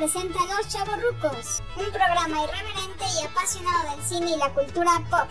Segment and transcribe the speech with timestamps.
[0.00, 5.28] presenta Los Chavorrucos, un programa irreverente y apasionado del cine y la cultura pop.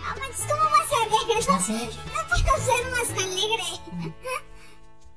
[0.00, 1.38] No manches, ¿cómo vas a alegre?
[1.46, 4.12] No, no puedo ser más alegre.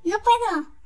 [0.03, 0.78] No puedo.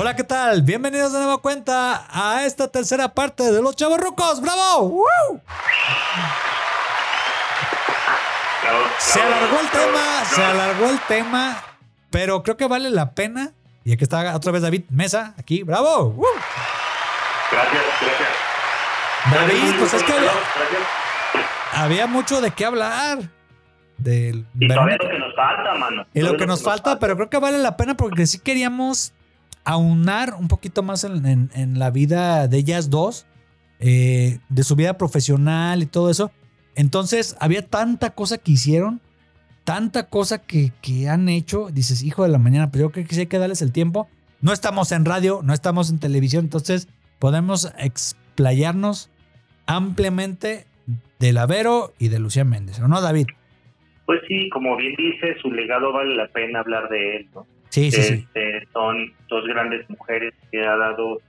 [0.00, 0.62] Hola, ¿qué tal?
[0.62, 4.40] Bienvenidos de nueva cuenta a esta tercera parte de Los Chavorrucos.
[4.40, 4.82] ¡Bravo!
[4.82, 5.40] ¡Woo!
[8.98, 11.64] Se alargó el tema, se alargó el tema,
[12.10, 13.50] pero creo que vale la pena.
[13.82, 16.10] Y aquí está otra vez David Mesa, aquí, ¡bravo!
[16.10, 16.26] ¡Woo!
[17.50, 18.28] Gracias, gracias.
[19.32, 20.12] David, pues es que
[21.72, 23.18] había, mucho de qué hablar.
[23.96, 26.06] Del Y todavía lo que nos falta, mano.
[26.14, 29.12] Y lo que nos falta, pero creo que vale la pena porque sí queríamos
[29.64, 33.26] aunar un poquito más en, la vida de ellas dos,
[33.80, 36.30] eh, de su vida profesional y todo eso.
[36.74, 39.00] Entonces, había tanta cosa que hicieron,
[39.64, 41.68] tanta cosa que, que han hecho.
[41.70, 44.08] Dices, hijo de la mañana, pero yo creo que sí hay que darles el tiempo.
[44.40, 49.10] No estamos en radio, no estamos en televisión, entonces podemos explayarnos
[49.66, 50.66] ampliamente
[51.18, 53.26] de Lavero y de Lucía Méndez, ¿o no, David?
[54.06, 57.46] Pues sí, como bien dice, su legado vale la pena hablar de él, ¿no?
[57.70, 58.14] Sí, sí, sí.
[58.14, 61.20] Este, son dos grandes mujeres que ha dado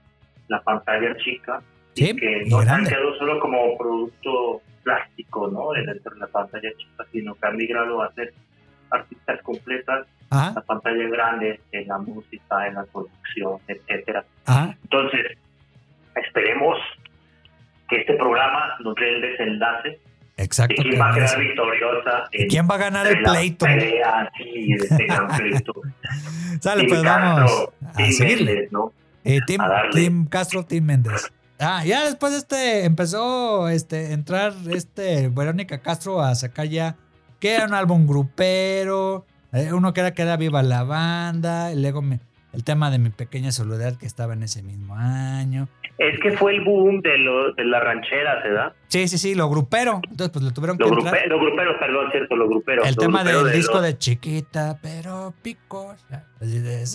[0.47, 1.61] la pantalla chica
[1.95, 5.71] Sí, que y no han quedado solo como producto plástico, ¿no?
[5.71, 8.33] Dentro de la pantalla chica, sino que han migrado a ser
[8.89, 14.23] artistas completas, Ajá, la pantalla grande, en la música, en la producción, etcétera.
[14.45, 14.77] ajá.
[14.83, 15.37] Entonces,
[16.15, 16.77] esperemos
[17.89, 19.99] que este programa nos dé el desenlace
[20.41, 20.75] Exacto.
[20.81, 23.65] quién que va a quedar es- victoriosa ¿Y ¿Quién va a ganar el pleito?
[23.65, 25.73] pelea, sí, este gran pleito.
[26.61, 28.67] Sale, pues vamos Castro, a seguirle.
[28.71, 28.93] ¿no?
[29.23, 29.89] Eh, Tim, a.
[29.91, 31.31] Tim Castro, Tim Méndez.
[31.59, 36.95] Ah, ya después este empezó este a entrar este Verónica Castro a sacar ya
[37.41, 41.81] que era un álbum grupero, eh, uno que era que era viva la banda, y
[41.81, 42.19] luego me-
[42.53, 45.67] el tema de mi pequeña soledad que estaba en ese mismo año.
[45.97, 48.73] Es que fue el boom de, lo, de la ranchera, ¿verdad?
[48.87, 49.99] Sí, sí, sí, lo grupero.
[50.09, 51.13] Entonces pues le tuvieron que Lo, entrar.
[51.13, 52.83] grupe, lo grupero, perdón, cierto, lo grupero.
[52.85, 55.33] El lo tema grupero del de disco los- de chiquita, pero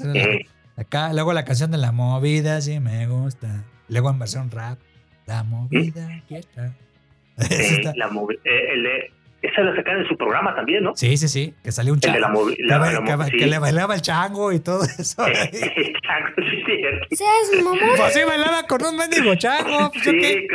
[0.02, 3.64] la- Eh, Acá, luego la canción de la movida, sí me gusta.
[3.88, 4.78] Luego en versión rap,
[5.26, 6.74] la movida, quieta.
[7.36, 9.12] Esa eh, está- la movi- eh, el de-
[9.46, 10.94] esa la sacaron en su programa también, ¿no?
[10.96, 12.48] Sí, sí, sí, que salió un El la chango.
[12.58, 13.36] la- ba- la que ba- sí.
[13.36, 15.26] que le bailaba el chango y todo eso.
[15.26, 15.50] Eh,
[16.02, 17.06] chango, sí, cierto.
[17.10, 17.78] Seas mamón.
[17.96, 19.90] Pues sí, bailaba con un mendigo chango.
[19.92, 20.04] Pues.
[20.04, 20.46] Sí,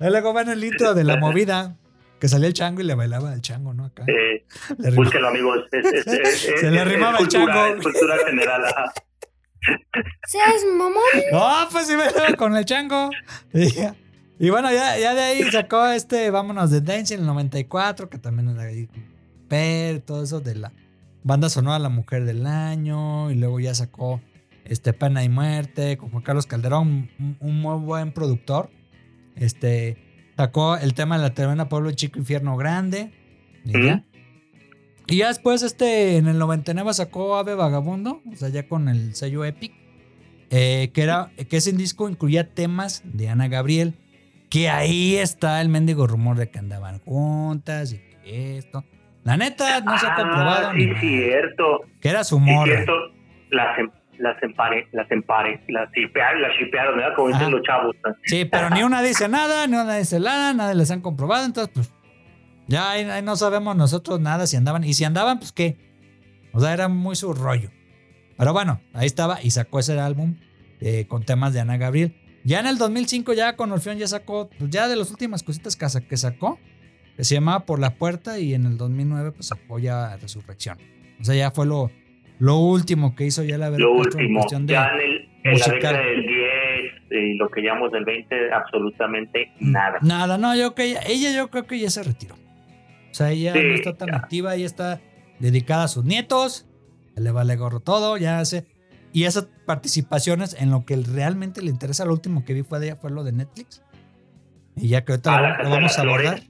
[0.00, 1.76] Ahí Luego va en el intro de la movida,
[2.20, 3.84] que salía el chango y le bailaba el chango, ¿no?
[3.86, 4.04] Acá.
[4.08, 4.44] eh,
[4.94, 5.64] búsquenlo, amigos.
[5.72, 7.76] Es, es- es- es- Se le es- rimaba es el cultura, chango.
[7.76, 8.64] Es cultura general.
[8.64, 8.92] ajá.
[10.26, 11.02] Seas mamón.
[11.32, 13.10] No, pues sí bailaba con el chango.
[13.52, 13.68] Y,
[14.38, 18.18] y bueno, ya, ya de ahí sacó este Vámonos de Dancing en el 94, que
[18.18, 18.88] también era ahí
[19.48, 20.72] Per, todo eso de la
[21.22, 23.30] banda sonora La Mujer del Año.
[23.30, 24.20] Y luego ya sacó
[24.64, 28.70] este Pena y Muerte con Juan Carlos Calderón, un, un muy buen productor.
[29.36, 29.96] Este
[30.36, 33.12] sacó el tema de la tremenda Pueblo Chico Infierno Grande.
[33.64, 34.04] Y ya.
[35.06, 39.14] Y ya después, este, en el 99 sacó Ave Vagabundo, o sea, ya con el
[39.14, 39.72] sello Epic.
[40.50, 43.94] eh, que era que ese disco incluía temas de Ana Gabriel.
[44.54, 48.84] Que ahí está el mendigo rumor de que andaban juntas y que esto.
[49.24, 51.00] La neta, no se ha Ah, comprobado sí, ni nada.
[51.00, 51.80] cierto.
[52.00, 52.66] Que era su Sí, morra.
[52.72, 52.92] cierto.
[53.50, 57.16] Las, em- las empare, las empare, las shipearon, las shipearon, ¿verdad?
[57.16, 57.96] Como dicen los chavos.
[58.26, 61.72] Sí, pero ni una dice nada, ni una dice nada, nadie les han comprobado, entonces
[61.74, 61.92] pues
[62.68, 64.84] ya ahí, ahí no sabemos nosotros nada si andaban.
[64.84, 65.76] Y si andaban, pues qué.
[66.52, 67.70] O sea, era muy su rollo.
[68.38, 70.36] Pero bueno, ahí estaba y sacó ese álbum
[70.80, 72.14] eh, con temas de Ana Gabriel.
[72.44, 75.76] Ya en el 2005, ya con Orfeón, ya sacó, pues ya de las últimas cositas
[75.76, 76.58] que, sa- que sacó,
[77.16, 80.78] que se llamaba Por la Puerta y en el 2009 pues sacó ya Resurrección.
[81.20, 81.90] O sea, ya fue lo,
[82.38, 84.40] lo último que hizo ya la Lo Castro en último.
[84.40, 85.74] cuestión de Ya en, el, en la musical.
[85.74, 86.42] década del 10
[87.12, 89.98] y lo que llamamos del 20, absolutamente Mm, nada.
[90.02, 92.34] Nada, no, yo que ella, ella yo creo que ya se retiró.
[92.34, 94.16] O sea, ella Sí, no está tan ya.
[94.16, 95.00] activa, ella está
[95.38, 96.66] dedicada a sus nietos,
[97.16, 98.66] le vale gorro todo, ya hace.
[99.14, 102.86] Y esas participaciones en lo que realmente le interesa, lo último que vi fue de
[102.88, 103.80] ella fue lo de Netflix.
[104.76, 106.42] Y ya que ahorita Ah, lo, lo vamos a abordar.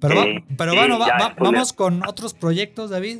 [0.00, 3.18] Pero, Sí, va- pero sí, bueno, va- va- vamos con otros proyectos, David.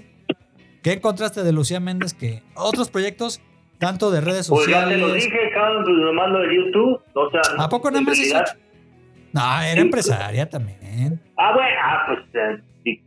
[0.83, 2.15] ¿Qué encontraste de Lucía Méndez?
[2.15, 3.41] Que otros proyectos,
[3.79, 5.25] tanto de redes Pues ya te lo sociales.
[5.25, 7.01] dije, cabrón, pues nomás lo de YouTube.
[7.15, 8.39] O sea, ¿A poco nada más hizo?
[9.35, 9.81] No, era Sí.
[9.81, 11.21] empresaria también.
[11.37, 13.01] Ah, bueno, ah, pues eh, sí.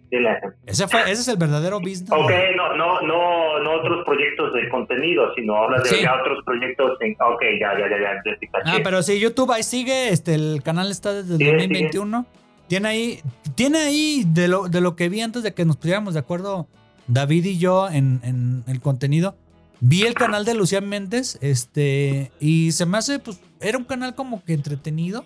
[0.65, 2.12] Ese, fue, ese es el verdadero business.
[2.12, 6.97] Ok, no, no, no, no otros proyectos de contenido, sino hablas de ya otros proyectos.
[7.01, 8.62] En, ok, ya, ya, ya, ya.
[8.65, 12.25] Ah, pero sí, YouTube ahí sigue, este, el canal está desde el Sigue, 2021.
[12.68, 13.19] tiene ahí,
[13.56, 16.68] tiene ahí de lo, de lo que vi antes de que nos pusiéramos de acuerdo
[17.07, 19.35] David y yo en, en el contenido.
[19.79, 24.15] Vi el canal de Lucía Méndez, este, y se me hace, pues, era un canal
[24.15, 25.24] como que entretenido.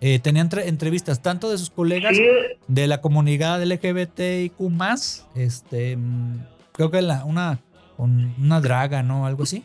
[0.00, 2.24] Eh, tenía entre- entrevistas tanto de sus colegas Sí,
[2.68, 4.52] de la comunidad LGBTIQ
[5.34, 6.38] este, mm,
[6.72, 7.58] creo que la, una,
[7.96, 9.26] una draga, ¿no?
[9.26, 9.64] Algo así.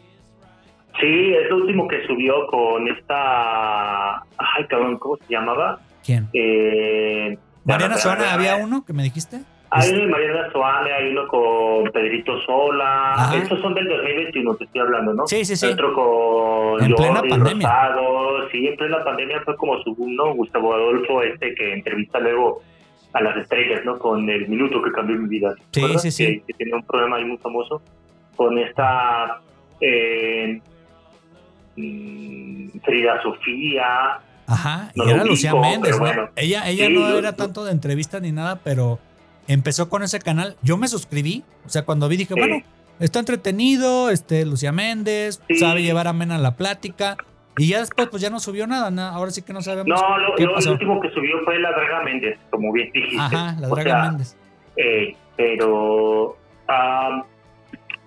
[0.99, 4.21] sí, es lo último que subió con esta.
[4.21, 5.79] Ay, cabrón, ¿cómo se llamaba?
[6.03, 6.27] ¿Quién?
[6.33, 9.41] Eh, Mariana Suárez, había uno que me dijiste.
[9.75, 13.13] Hay uno de Mariana Suárez, hay uno con Pedrito Sola.
[13.13, 13.37] Ajá.
[13.37, 15.27] Estos son del 2021, te estoy hablando, ¿no?
[15.27, 15.65] Sí, sí, sí.
[15.67, 17.67] Otro con En plena pandemia.
[17.89, 18.49] Rosado.
[18.51, 22.61] Sí, en plena pandemia fue como su uno, Gustavo Adolfo, este que entrevista luego
[23.13, 23.97] a las estrellas, ¿no?
[23.99, 25.53] Con el minuto que cambió mi vida.
[25.71, 26.25] ¿te Sí, sí, sí.
[26.25, 27.81] Que, que tenía un programa ahí muy famoso
[28.35, 29.39] con esta
[29.81, 30.59] eh,
[31.75, 34.19] mm, Frida Sofía.
[34.45, 35.99] Ajá, y No era Lucía Méndez, ¿no?
[35.99, 36.29] bueno.
[36.35, 38.99] Ella, ella Sí, no era lo- tanto de entrevista ni nada, pero
[39.47, 40.55] empezó con ese canal.
[40.61, 42.39] Yo me suscribí, o sea, cuando vi dije, Sí.
[42.39, 42.57] bueno,
[42.99, 45.55] está entretenido, este, Lucía Méndez, Sí.
[45.57, 47.17] sabe llevar amena la plática.
[47.57, 50.17] Y ya después, pues ya no subió nada, na- ahora sí que no sabemos No,
[50.17, 50.71] lo, qué lo- pasó.
[50.71, 53.17] último que subió fue la Draga Méndez, como bien dijiste.
[53.19, 54.37] Ajá, la O Draga sea, Méndez.
[54.75, 56.35] Eh, pero
[56.67, 57.23] am,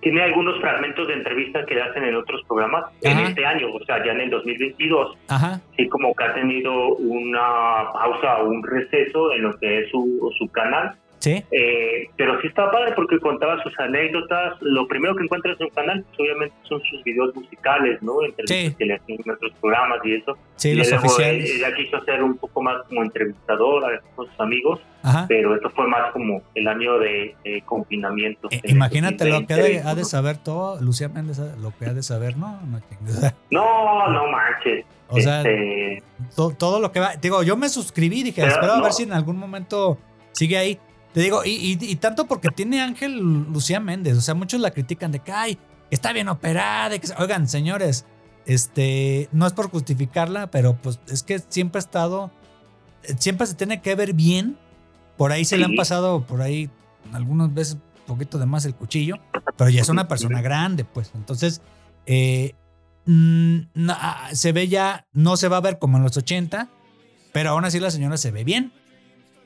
[0.00, 3.84] tiene algunos fragmentos de entrevistas que le hacen en otros programas en este año, o
[3.84, 8.62] sea, ya en el 2022, Ajá, sí como que ha tenido una pausa o un
[8.64, 11.42] receso en lo que es su, su canal, sí.
[11.50, 15.74] eh, pero sí está padre porque contaba sus anécdotas, lo primero que encuentras en su
[15.74, 18.22] canal pues, obviamente son sus videos musicales, ¿no?
[18.24, 18.74] Entrevistas Sí.
[18.78, 20.36] que le hacen en otros programas y eso.
[20.56, 21.50] Sí, Y los luego, oficiales.
[21.50, 25.26] eh, Ella quiso ser un poco más como entrevistador con sus amigos Ajá.
[25.28, 28.48] pero esto fue más como el año de, de confinamiento.
[28.50, 30.06] Eh, imagínate lo que ha de, 2020, ha de ¿no?
[30.08, 32.60] saber todo, Lucía Méndez, lo que ha de saber, ¿no?
[32.62, 32.78] No.
[33.50, 34.84] No, no manches.
[35.08, 36.02] O sea, Este,
[36.34, 37.14] to- todo lo que va.
[37.16, 39.98] Digo, yo me suscribí, dije, Pero espero a ver si en algún momento
[40.32, 40.78] sigue ahí.
[41.16, 44.18] Te digo, y, y- y tanto porque tiene Ángel Lucía Méndez.
[44.18, 45.56] O sea, muchos la critican de que, ay,
[45.90, 46.98] está bien operada.
[46.98, 47.14] que se-".
[47.16, 48.04] Oigan, señores,
[48.44, 52.30] este, no es por justificarla, pero pues es que siempre ha estado,
[53.18, 54.58] siempre se tiene que ver bien.
[55.16, 56.68] Por ahí se le han pasado, por ahí,
[57.14, 59.14] algunas veces un poquito de más el cuchillo,
[59.56, 61.12] pero ya es una persona grande, pues.
[61.14, 61.62] Entonces,
[62.04, 62.52] eh,
[63.06, 66.68] mm, no, ah, se ve ya, no se va a ver como en los 80,
[67.32, 68.70] pero aún así la señora se ve bien.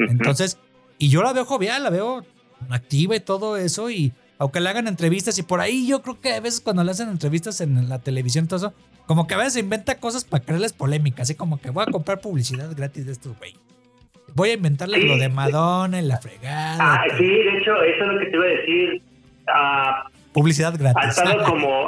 [0.00, 0.58] Entonces,
[1.00, 2.24] y yo la veo jovial, la veo
[2.70, 6.32] activa y todo eso, y aunque le hagan entrevistas, y por ahí yo creo que
[6.34, 8.74] a veces cuando le hacen entrevistas en la televisión, todo eso,
[9.06, 12.20] como que a veces inventa cosas para crearles polémica, así como que voy a comprar
[12.20, 13.54] publicidad gratis de estos güey.
[14.34, 15.08] Voy a inventarles Sí.
[15.08, 16.76] lo de Madonna y la fregada.
[16.78, 19.02] ah, sí, de hecho, eso es lo que te iba a decir.
[19.52, 21.04] Ah, Publicidad ha gratis.
[21.18, 21.86] estado como,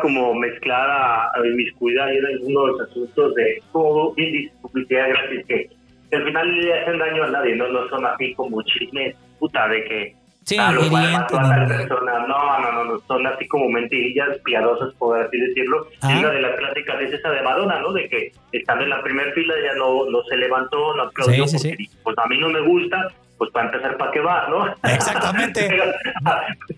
[0.00, 4.14] como mezclada, a inmiscuida ahí en algunos asuntos de todo,
[4.62, 5.70] publicidad gratis, que,
[6.10, 9.68] que al final le hacen daño a nadie, no, no son así como chismes, puta,
[9.68, 12.26] de que sí, Ah, lo cual mató a tal persona.
[12.28, 15.86] No, no, no, no, son así como mentirillas piadosas, por así decirlo.
[16.02, 16.12] Ah.
[16.12, 17.92] Y una de las clásicas es esa de Madonna, ¿no?
[17.92, 21.58] De que estando en la primera fila ya no, no se levantó, no aplaudió, Sí,
[21.58, 21.98] sí, porque sí.
[22.02, 24.66] pues a mí no me gusta, pues para empezar, ¿para qué va, no?
[24.90, 25.68] Exactamente.
[25.68, 25.84] Pero,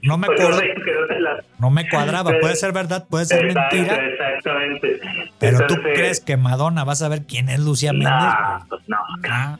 [0.02, 0.50] No me acuerdo.
[0.50, 2.30] no no No me cuadraba.
[2.30, 4.04] Pero- Puede ser verdad, puede ser Exacto, mentira.
[4.06, 5.00] Exactamente.
[5.38, 8.08] Pero tú Entonces, crees que Madonna va a saber quién es Lucía Méndez.
[8.10, 8.96] Nah, pues no.
[9.30, 9.58] Ah.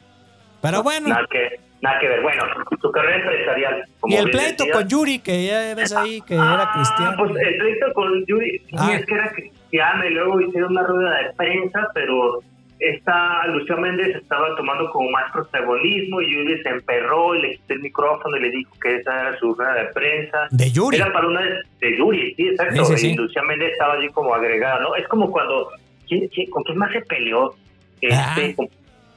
[0.62, 2.22] Pero bueno, Nada que, nada que ver.
[2.22, 2.42] Bueno,
[2.80, 3.84] su carrera empresarial.
[4.00, 7.16] como y el pleito con Yuri, que ya ves ahí que era Ah, cristiano.
[7.18, 8.94] Pues el pleito con Yuri, sí, Ah.
[8.94, 12.40] es que era cristiana y luego hicieron una rueda de prensa, pero
[12.78, 17.74] esta Lucía Méndez estaba tomando como más protagonismo y Yuri se emperró y le quitó
[17.74, 20.38] el micrófono y le dijo que esa era su rueda de prensa.
[20.50, 20.96] De Yuri.
[20.98, 22.84] Era para una de, de Yuri, sí, exacto.
[22.96, 23.12] Sí.
[23.12, 24.94] Y Lucía Méndez estaba allí como agregada, ¿no?
[24.94, 25.70] Es como cuando,
[26.08, 27.54] ¿quién- quién- ¿con quién más se peleó?
[28.00, 28.36] Este, Ah.
[28.56, 28.68] con-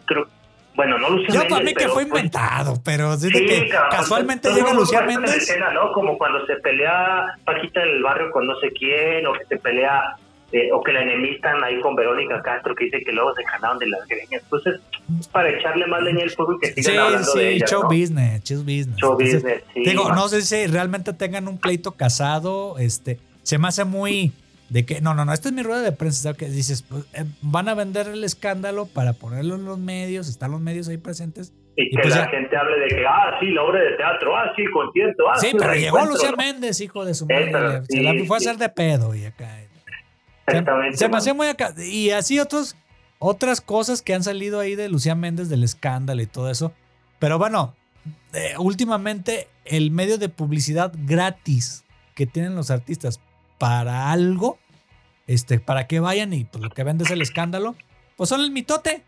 [0.06, 0.26] creo,
[0.76, 1.50] bueno, no Lucía Yo Méndez.
[1.52, 5.36] para mí que pero, fue pues, inventado, pero sí que cabrón, casualmente llega Lucía Méndez.
[5.36, 5.92] escena, ¿no?
[5.92, 10.16] Como cuando se pelea Paquita del barrio con no sé quién, o que se pelea,
[10.52, 13.78] eh, o que la enemistan ahí con Verónica Castro, que dice que luego se jalaron
[13.80, 14.42] de las greñas.
[14.44, 14.80] Entonces,
[15.20, 17.66] es para echarle más leña al fuego y que Sí, sigan hablando de sí, ella,
[17.68, 17.90] show ¿no?
[17.90, 18.98] business, show business.
[18.98, 19.84] Show Entonces, business, sí.
[19.86, 24.32] Digo, no sé si realmente tengan un pleito casado, este, se me hace muy
[24.70, 26.38] de que, no, no, no, esta es mi rueda de prensa, ¿sabes?
[26.38, 30.52] que dices, pues, eh, van a vender el escándalo para ponerlo en los medios, están
[30.52, 31.54] los medios ahí presentes.
[31.76, 32.30] Y y que pues la ya.
[32.30, 35.38] gente hable de que, ah, sí, la obra de teatro, ah, sí, el concierto, ah,
[35.40, 36.34] sí, sí, pero llegó Lucía.
[36.38, 38.48] Méndez, hijo de su Eh, madre, se sí, la fue a sí.
[38.48, 39.50] hacer de pedo y acá.
[40.52, 41.74] Se, Exactamente, se me hacía muy acá.
[41.78, 42.76] Y así otros,
[43.20, 46.74] otras cosas que han salido ahí de Lucía Méndez del escándalo y todo eso.
[47.20, 47.76] Pero bueno,
[48.34, 51.84] eh, últimamente el medio de publicidad gratis
[52.16, 53.20] que tienen los artistas
[53.58, 54.58] para algo,
[55.28, 57.76] este, para que vayan y pues lo que vende es el escándalo,
[58.18, 59.04] pues son el mitote.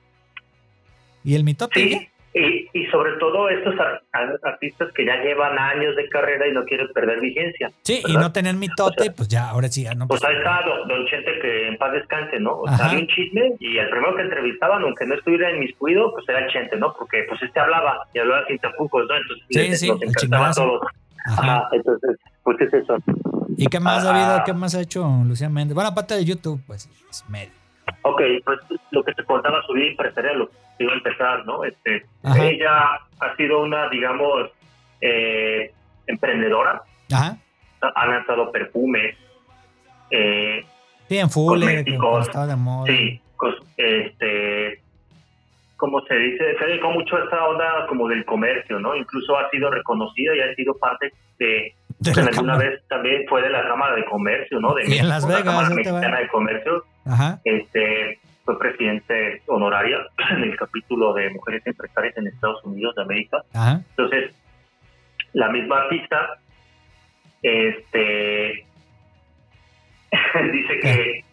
[1.24, 2.10] Y el mitote, Sí.
[2.33, 6.53] Y, y sobre todo estos ar- ar- artistas que ya llevan años de carrera y
[6.53, 7.69] no quieren perder vigencia.
[7.81, 10.07] Sí, y no tenían mitote, y pues ya, ahora sí, ya no.
[10.07, 12.59] Pues ahí está don, don Chente que en paz descanse, ¿no?
[12.59, 16.27] O sea, había un chisme y el primero que entrevistaban, aunque no estuviera inmiscuido, pues
[16.29, 16.93] era el Chente, ¿no?
[16.97, 19.15] Porque pues este hablaba y hablaba sin tapujos, ¿no?
[19.17, 20.81] Entonces Sí, les- sí, nos el encantaba todos.
[21.25, 21.41] Ajá.
[21.57, 22.97] Ajá, entonces, pues es eso.
[23.57, 24.13] ¿Y qué más, Ah.
[24.13, 24.43] David?
[24.45, 25.75] ¿Qué más ha hecho Lucía Méndez?
[25.75, 27.51] Bueno, aparte de YouTube, pues es medio.
[28.03, 28.57] Ok, pues
[28.91, 30.47] lo que te contaba su vida empresarial,
[30.89, 31.63] a empezar, ¿no?
[31.63, 32.43] Este, Ajá.
[32.45, 32.71] ella
[33.19, 34.50] ha sido una, digamos,
[35.01, 35.71] eh,
[36.07, 36.81] emprendedora,
[37.13, 37.38] Ajá.
[37.81, 39.15] ha lanzado perfumes,
[40.11, 40.65] eh,
[41.09, 42.47] Sí, en Fuller, que Cosméticos.
[42.47, 42.85] de moda.
[42.88, 44.81] Sí, cos- este,
[45.75, 48.95] como se dice, se dedicó mucho a esta onda como del comercio, ¿no?
[48.95, 52.69] Incluso ha sido reconocida y ha sido parte de, De en la alguna cámara.
[52.69, 54.73] vez también fue de la Cámara de Comercio, ¿no?
[54.73, 55.69] De en Las la Cámara.
[55.69, 57.39] Mexicana de Comercio, Ajá.
[57.43, 59.98] este, fue presidente honoraria
[60.31, 63.43] en el capítulo de Mujeres Empresarias en Estados Unidos de América.
[63.53, 63.81] Ajá.
[63.89, 64.36] Entonces,
[65.33, 66.39] la misma artista
[67.41, 68.65] este,
[70.51, 71.24] dice que,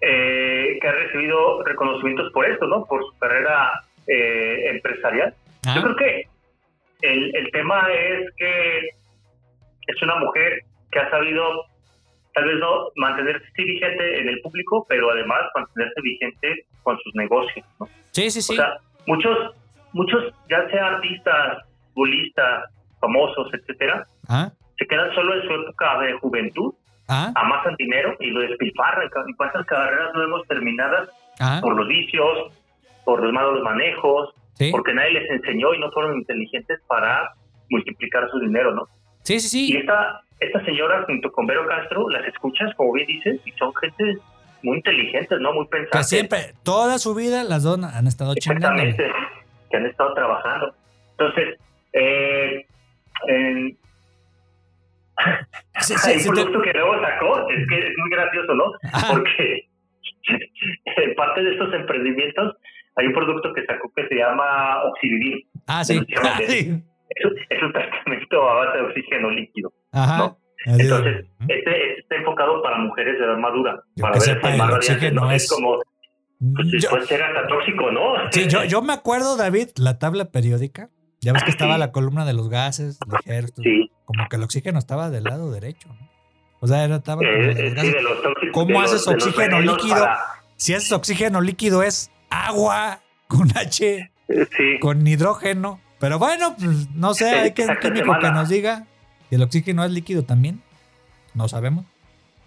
[0.00, 2.84] eh, que ha recibido reconocimientos por esto, ¿no?
[2.84, 5.34] Por su carrera eh, empresarial.
[5.74, 6.26] Yo creo que
[7.02, 8.88] el, el tema es que
[9.86, 11.66] es una mujer que ha sabido,
[12.34, 17.64] tal vez no mantenerse vigente en el público, pero además mantenerse vigente con sus negocios,
[17.80, 17.88] ¿no?
[18.10, 18.52] Sí, sí, sí.
[18.52, 18.76] O sea,
[19.06, 19.54] muchos,
[19.92, 21.58] muchos, ya sea artistas,
[21.94, 24.52] futbolistas, famosos, etcétera, Ajá.
[24.78, 26.74] se quedan solo en su época de juventud,
[27.08, 27.32] Ajá.
[27.36, 29.08] amasan dinero y lo despilfarran.
[29.28, 31.60] Y cuántas carreras no hemos terminadas Ajá.
[31.60, 32.52] por los vicios,
[33.04, 34.70] por los malos manejos, Sí.
[34.70, 37.32] porque nadie les enseñó y no fueron inteligentes para
[37.70, 38.86] multiplicar su dinero, ¿no?
[39.22, 39.76] Sí, sí, Y sí.
[39.78, 44.18] esta, esta señora junto con Vero Castro, las escuchas, como bien dices, y son gente
[44.62, 45.52] muy inteligentes, ¿no?
[45.52, 46.08] Muy Que pensantes.
[46.08, 48.82] siempre, toda su vida, las dos han estado chingando.
[48.82, 49.12] Exactamente,
[49.70, 50.74] que han estado trabajando.
[51.12, 51.58] Entonces,
[51.92, 52.66] eh,
[53.28, 53.78] en-
[55.80, 58.64] Sí, sí, el sí, te- producto que luego sacó es que es muy gracioso, ¿no?
[58.92, 59.12] Ajá.
[59.12, 59.68] Porque
[60.96, 62.56] en parte de estos emprendimientos
[62.96, 65.44] hay un producto que sacó que se llama Oxivivir.
[65.66, 66.00] Ah, sí.
[66.22, 66.82] Ah, sí.
[67.10, 69.72] Es un, es un tratamiento a base de oxígeno líquido.
[69.92, 70.36] Ajá.
[70.66, 73.82] Entonces, este, este está enfocado para mujeres de edad madura.
[73.96, 75.30] Yo para que ver sepa, si el radiante, oxígeno ¿no?
[75.32, 75.76] es- como,
[76.56, 78.00] pues, yo, puede ser hasta tóxico, ¿no?
[78.30, 80.88] sí, yo, yo me acuerdo, David, la tabla periódica.
[81.20, 81.80] Ya ves que Ah, estaba sí.
[81.80, 83.52] la columna de los gases ligeros.
[83.62, 85.88] Sí, Como que el oxígeno estaba del lado derecho.
[85.88, 86.10] ¿no?
[86.60, 87.92] O sea, era estaba eh, de los eh, sí, gases.
[87.94, 88.50] de los tóxicos.
[88.52, 89.94] ¿Cómo de haces los oxígeno líquido?
[90.00, 90.18] para-
[90.56, 95.80] Si es oxígeno líquido, es agua con H, sí, con hidrógeno.
[96.04, 98.84] Pero bueno, pues, no sé, hay que un químico que nos diga
[99.30, 100.60] si el oxígeno es líquido también.
[101.32, 101.86] No sabemos.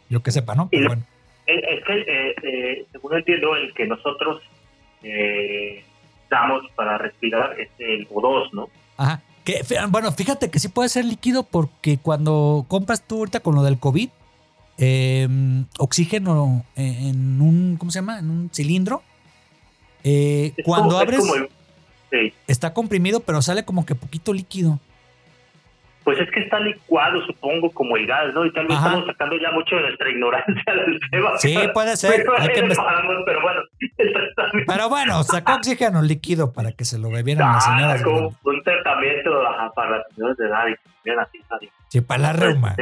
[0.10, 0.70] Yo que sepa, ¿no?
[0.70, 1.04] Pero lo- bueno.
[1.48, 4.44] Eh, Es que, eh, eh, según entiendo, el que nosotros
[5.02, 5.84] eh,
[6.30, 8.70] damos para respirar es el O2, ¿no?
[8.98, 9.22] Ajá.
[9.44, 13.64] Que, bueno, fíjate que sí puede ser líquido porque cuando compras tú ahorita con lo
[13.64, 14.10] del COVID,
[14.78, 15.28] eh,
[15.80, 18.20] oxígeno en un, ¿cómo se llama?
[18.20, 19.02] En un cilindro.
[20.04, 21.50] eh, cuando como- es abres, como el-
[22.12, 22.34] sí.
[22.48, 24.80] está comprimido, pero sale como que poquito líquido.
[26.04, 28.46] Pues es que está licuado, supongo, como el gas, ¿no?
[28.46, 28.88] Y tal vez Ajá.
[28.88, 31.38] estamos sacando ya mucho de nuestra ignorancia del tema.
[31.38, 32.14] Sí, puede ser.
[32.24, 33.62] Pero, Hay que invest- pero bueno.
[34.68, 38.04] Pero bueno, sacó oxígeno líquido para que se lo bebieran las Ah, señoras.
[38.04, 38.38] como grandes.
[38.46, 39.32] un tratamiento
[39.76, 40.66] para las señoras de edad
[41.52, 41.70] así.
[41.90, 42.76] Sí, para la reuma.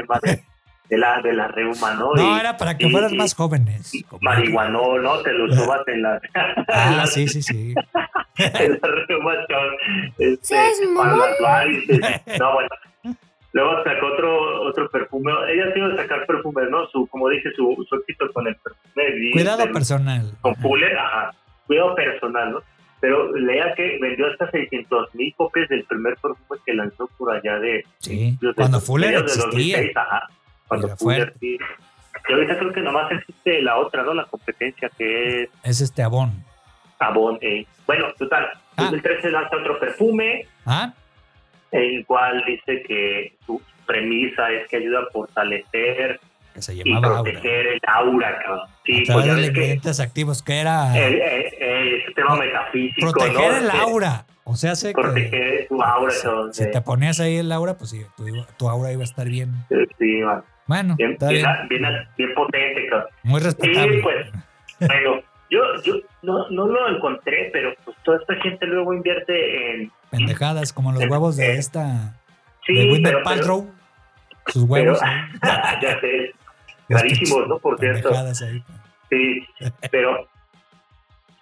[0.89, 2.13] De, la, de la reuma, ¿no?
[2.13, 3.91] No, Y- era para que y- fueras y- más jóvenes.
[4.21, 5.17] marihuanol, ¿no?
[5.21, 6.21] Te lo sobas en la,
[6.67, 7.73] Ah, sí, sí, sí.
[8.37, 9.67] en la reumación,
[10.19, 10.55] este,
[11.41, 11.99] varices.
[12.39, 12.69] No, bueno.
[13.53, 15.31] Luego sacó otro otro perfume.
[15.49, 16.85] Ella ha sido de sacar perfumes, ¿no?
[16.87, 19.31] Su, como dice, su, su éxito con el perfume.
[19.31, 20.33] Cuidado personal.
[20.41, 21.31] Con Fuller, ajá.
[21.65, 22.59] Cuidado personal, ¿no?
[22.99, 27.57] Pero lea que vendió hasta 600 mil copias del primer perfume que lanzó por allá
[27.59, 27.85] de...
[27.99, 29.77] Sí, de cuando los- Fuller existía.
[29.77, 30.27] 2006, ajá.
[30.67, 31.57] Cuando sí.
[32.27, 34.13] Y ahorita creo que nomás existe la otra, ¿no?
[34.13, 36.31] La competencia que es Es este Avon.
[36.99, 37.37] Avon.
[37.41, 37.65] eh.
[37.85, 38.47] Bueno, total.
[38.77, 38.83] Ah.
[38.85, 40.93] 2013 lanza otro perfume, ¿Ah?
[41.71, 46.19] el cual dice que su premisa es que ayuda a fortalecer
[46.53, 47.31] Que se y llamaba Aura.
[47.31, 48.41] proteger el aura.
[48.85, 52.35] Sí, A pues través ya de ves que ingredientes activos, que era eh, ese tema
[52.37, 53.57] metafísico, proteger ¿no?
[53.57, 54.25] el aura.
[54.45, 56.67] O sea, que Proteger tu aura, si, si eh.
[56.67, 58.25] te ponías ahí el aura, pues sí, tu,
[58.57, 59.51] tu aura iba a estar bien.
[59.99, 60.43] Sí, man.
[60.67, 61.81] Bueno, bien, está bien, bien.
[61.81, 63.09] bien- bien potente, cabrón.
[63.23, 63.95] Muy respetable.
[63.97, 64.27] Sí, pues.
[64.79, 69.91] Bueno, yo, yo no, no lo encontré, pero pues toda esta gente luego invierte en...
[70.09, 72.13] Pendejadas como los huevos de esta.
[72.65, 73.71] Sí, de Winter pero, pero, Paltrow.
[74.47, 75.01] Sus huevos.
[75.01, 75.21] ahí.
[75.81, 76.33] ya sé,
[76.89, 77.57] Las carísimos, ¿no?
[77.59, 78.01] Por cierto.
[78.09, 78.63] pendejadas ahí.
[79.09, 79.47] Sí,
[79.91, 80.27] pero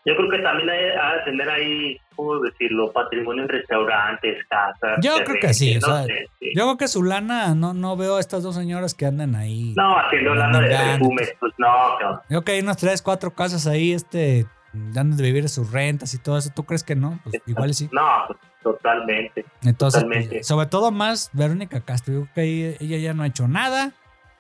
[0.06, 2.92] Yo creo que también hay a tener ahí, ¿cómo decirlo?
[2.92, 5.00] Patrimonio en restaurantes, casas.
[5.02, 6.50] Yo creo que sí, o no sea, sé, sí.
[6.56, 9.74] Yo creo que su lana, no, no veo a estas dos señoras que andan ahí.
[9.78, 11.68] No, haciendo lana de perfumes, pues no,
[12.00, 12.20] cabrón.
[12.24, 16.14] Yo creo que hay unas tres, cuatro casas ahí, este, dan de vivir sus rentas
[16.14, 16.50] y todo eso.
[16.54, 17.20] ¿Tú crees que no?
[17.24, 17.90] Pues igual sí.
[17.94, 19.46] No, pues totalmente.
[19.64, 20.44] Entonces, pues, totalmente.
[20.44, 22.14] sobre todo más Verónica Castro.
[22.14, 23.92] Yo creo que ahí- ella ya no ha hecho nada.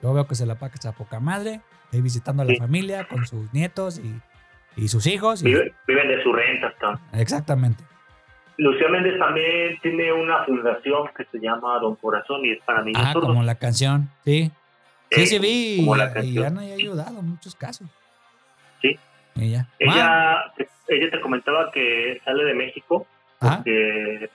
[0.01, 1.61] Yo veo que se la pasa a poca madre,
[1.93, 2.57] ahí visitando a la Sí.
[2.59, 4.13] familia con sus nietos y,
[4.75, 5.41] y sus hijos.
[5.41, 6.99] y- Vive- viven de sus rentas, cabrón.
[7.13, 7.83] exactamente.
[8.57, 13.01] Lucía Méndez también tiene una fundación que se llama Don Corazón y es para niños
[13.03, 13.29] Ah, sordos.
[13.29, 14.51] como la canción, sí.
[15.11, 15.77] Sí, Eh, sí vi.
[15.77, 16.45] como la Y, y canción.
[16.45, 17.87] Ana ha ayudado en muchos casos.
[18.81, 18.97] Sí.
[19.39, 19.67] Ella.
[19.79, 20.51] Ella,
[20.87, 23.07] ella te comentaba que sale de México
[23.39, 24.29] porque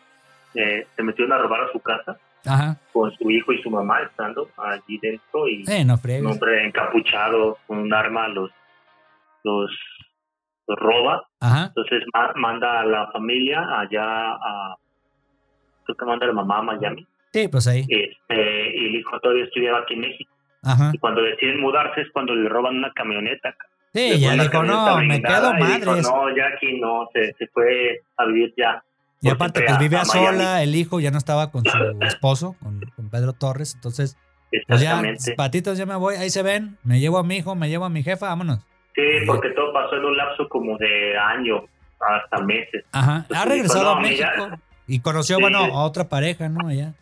[0.54, 2.76] eh, se metieron a robar a su casa ajá.
[2.92, 7.58] con su hijo y su mamá estando allí dentro y Eh, no un hombre encapuchado
[7.66, 8.50] con un arma los,
[9.44, 9.70] los
[10.76, 11.26] roba.
[11.40, 11.66] Ajá.
[11.66, 14.76] Entonces ma- manda a la familia allá a,
[15.84, 17.06] creo que manda a la mamá a Miami.
[17.32, 17.80] Sí, pues ahí.
[17.88, 20.32] Este, y el hijo todavía estudiaba aquí en México.
[20.62, 20.90] Ajá.
[20.92, 23.54] Y cuando deciden mudarse es cuando le roban una camioneta.
[23.94, 26.02] Sí, Le ya dijo, no, me quedo madres.
[26.06, 28.82] no, ya aquí no, se, se fue a vivir ya.
[29.20, 33.08] Y aparte, pues vivía sola, el hijo ya no estaba con su esposo, con, con
[33.10, 33.74] Pedro Torres.
[33.74, 34.16] Entonces,
[34.68, 35.02] pues ya,
[35.36, 36.78] patitos, ya me voy, ahí se ven.
[36.84, 38.64] Me llevo a mi hijo, me llevo a mi jefa, vámonos.
[38.98, 41.62] Sí, porque todo pasó en un lapso como de años
[42.00, 42.84] hasta meses.
[42.92, 43.24] Ajá.
[43.28, 44.00] Pues Ha dijo, regresado no, a.
[44.00, 44.48] México
[44.88, 46.66] y conoció, Sí, bueno, a otra pareja, ¿no?
[46.68, 46.94] Allá.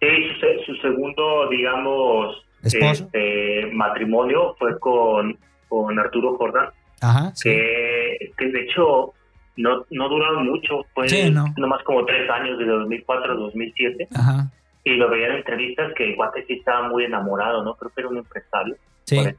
[0.00, 0.06] Sí,
[0.40, 3.04] su, su segundo, digamos, Esposo.
[3.04, 5.38] este, matrimonio fue con,
[5.68, 6.68] con Arturo Jordán,
[7.00, 7.32] Ajá.
[7.34, 7.48] Sí.
[7.50, 9.12] que, que de hecho
[9.56, 11.44] no, no duraron mucho, fue Sí, no.
[11.56, 14.50] nomás como tres años, de 2004 a 2007, Ajá.
[14.84, 17.74] y lo veía en entrevistas que el guate sí estaba muy enamorado, ¿no?
[17.74, 19.16] Creo que era un empresario Sí.
[19.16, 19.34] por-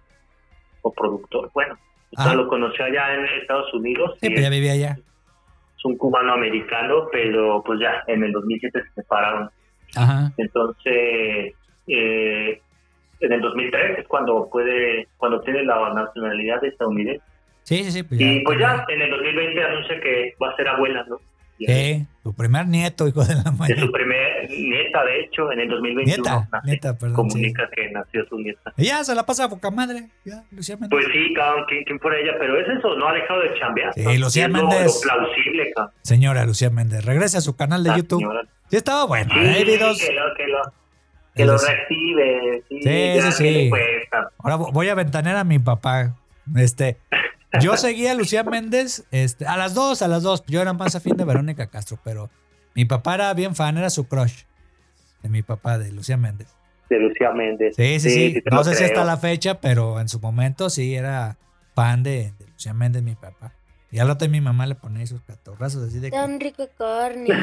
[0.81, 1.75] o productor, bueno.
[2.15, 2.35] sea, Ajá.
[2.35, 4.97] lo conoció allá en Estados Unidos Sí, y pues ya vivía allá.
[5.77, 9.49] es un cubano americano, pero pues ya en el 2007 se separaron.
[9.95, 10.31] Ajá.
[10.37, 11.53] Entonces,
[11.87, 12.61] eh,
[13.19, 17.23] en el 2003 es cuando puede, cuando tiene la nacionalidad estadounidense.
[17.63, 18.03] Sí, sí, sí.
[18.03, 21.17] Pues Y pues ya en el 2020 anuncia que va a ser abuela, ¿no?
[21.67, 23.81] Sí, tu primer nieto, hijo de la mañana.
[23.81, 27.29] su primer nieta, de hecho, en el 2021 Nieta, nace, nieta, perdón.
[27.29, 27.35] sí.
[27.35, 28.73] comunica que nació su nieta.
[28.77, 30.09] Y ya se la pasa a poca madre.
[30.25, 30.89] Ya, Lucía Méndez.
[30.91, 32.33] Pues sí, cabrón, ¿quién, quién fuera ella?
[32.39, 33.93] Pero es eso, no ha dejado de chambear.
[33.93, 34.17] Sí.
[34.17, 35.01] Lucía es Méndez.
[35.05, 35.93] Lo, plausible, cabrón.
[36.01, 38.19] Señora Lucía Méndez, regrese a su canal de La YouTube.
[38.19, 38.41] señora.
[38.69, 39.31] Sí, estaba bueno.
[39.33, 39.99] Sí, Hay videos.
[39.99, 40.61] que lo, que lo,
[41.35, 42.63] que lo reactive.
[42.69, 42.87] Sí, Sí, sí,
[43.23, 43.69] ¿qué sí.
[44.39, 46.15] Ahora vo- voy a ventanear a mi papá.
[46.55, 46.97] Este,
[47.59, 50.43] yo seguía a Lucía Méndez, este, a las dos, a las dos.
[50.47, 52.29] Yo era más afín de Verónica Castro, pero
[52.75, 54.43] mi papá era bien fan, era su crush
[55.21, 56.47] de mi papá, de Lucía Méndez.
[56.89, 57.75] De Lucía Méndez.
[57.75, 58.43] Sí, sí, sí.
[58.51, 61.37] no sé si hasta la fecha, pero en su momento sí era
[61.75, 63.53] fan de, de Lucía Méndez, mi papá.
[63.91, 66.15] Y al rato mi mamá le ponía sus catorrazos así de que.
[66.17, 67.35] Tan rica carne, yo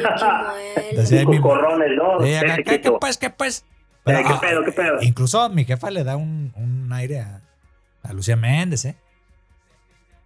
[1.05, 1.31] chimuelo.
[1.31, 2.15] Mi- corrones, ¿no?
[2.15, 3.65] Acá, Ese ¿qué, qué pues, qué pues?
[4.05, 4.97] ¿qué ah, pedo, qué pedo?
[5.03, 7.43] Incluso mi jefa le da un, un aire a,
[8.03, 8.97] a Lucía Méndez, ¿eh?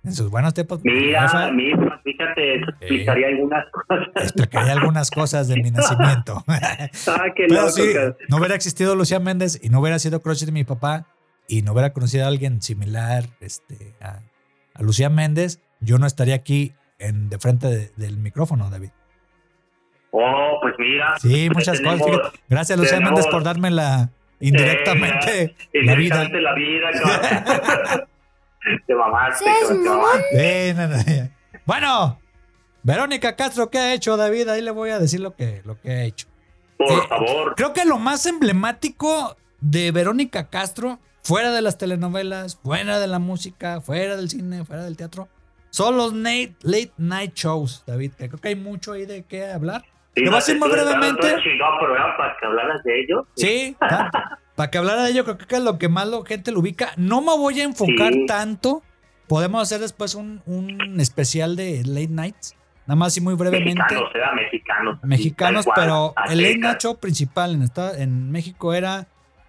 [0.04, 0.80] En sus buenos tiempos.
[0.82, 4.08] mi Mira, jefa mira, fíjate, explicaría algunas cosas.
[4.16, 6.42] explicaría algunas cosas de mi nacimiento.
[6.48, 7.70] ah, qué Pero loco.
[7.72, 8.16] sí, cabrón.
[8.28, 11.06] no hubiera existido Lucía Méndez y no hubiera sido crush de mi papá
[11.46, 14.20] y no hubiera conocido a alguien similar este, a,
[14.74, 18.90] a Lucía Méndez, yo no estaría aquí en, de frente de- del micrófono, David.
[20.10, 21.14] Oh, pues mira.
[21.20, 22.02] Sí, pues muchas cosas.
[22.06, 22.38] fíjate.
[22.48, 24.10] Gracias, Lucía tenemos- Méndez, por dármela
[24.40, 26.28] indirectamente la vida.
[26.28, 26.90] La vida.
[28.86, 30.70] Te mamaste, te mamaste.
[30.70, 31.30] Sí, no, no, ya.
[31.64, 32.20] Bueno,
[32.82, 34.48] Verónica Castro, ¿qué ha hecho, David?
[34.48, 36.26] Ahí le voy a decir lo que, lo que ha hecho.
[36.78, 37.54] Por Eh, favor.
[37.56, 43.18] Creo que lo más emblemático de Verónica Castro, fuera de las telenovelas, fuera de la
[43.18, 45.28] música, fuera del cine, fuera del teatro,
[45.70, 48.12] son los late, late night shows, David.
[48.14, 49.82] Que creo que hay mucho ahí de qué hablar.
[50.14, 51.36] Sí, te voy a decir muy brevemente.
[51.42, 53.26] chingado programa para que hablaras de ello.
[53.36, 53.76] Sí,
[54.56, 56.92] para que hablara de ello, creo que es lo que más la gente lo ubica.
[56.96, 58.26] No me voy a enfocar Sí.
[58.26, 58.82] tanto.
[59.28, 62.54] Podemos hacer después un, un especial de late nights.
[62.86, 63.74] Nada más y muy brevemente.
[63.80, 64.98] Mexicanos, era mexicanos.
[65.04, 69.06] mexicanos, cual, pero el late night show principal en, esta- en México era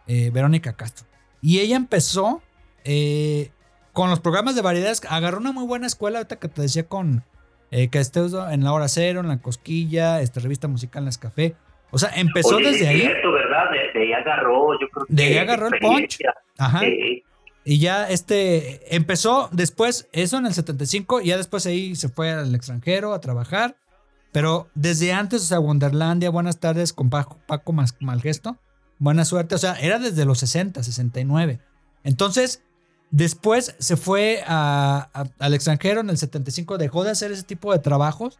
[0.07, 1.07] eh, Verónica Castro.
[1.41, 2.41] Y ella empezó
[2.85, 3.51] eh,
[3.91, 5.01] con los programas de variedades.
[5.09, 7.23] Agarró una muy buena escuela, ahorita que te decía con
[7.71, 8.19] eh, que esté
[8.51, 11.55] en la hora cero, en la cosquilla, este, revista musical Nescafé.
[11.93, 13.01] O sea, empezó Oye, desde ahí.
[13.01, 13.65] cierto, ¿verdad?
[13.71, 15.13] De, de ahí agarró, yo creo que.
[15.13, 16.33] De ahí agarró el experiencia.
[16.57, 16.79] Ajá.
[16.79, 17.23] Sí.
[17.65, 22.31] Y ya este empezó después, eso en el 75, y ya después ahí se fue
[22.31, 23.77] al extranjero a trabajar.
[24.31, 28.57] Pero desde antes, o sea, Wonderlandia, buenas tardes con Paco, Paco Malgesto,
[28.97, 31.59] buena suerte, o sea, era desde los 60, 69.
[32.03, 32.63] Entonces,
[33.15, 37.71] Después se fue a- a- al extranjero en el 75, dejó de hacer ese tipo
[37.71, 38.39] de trabajos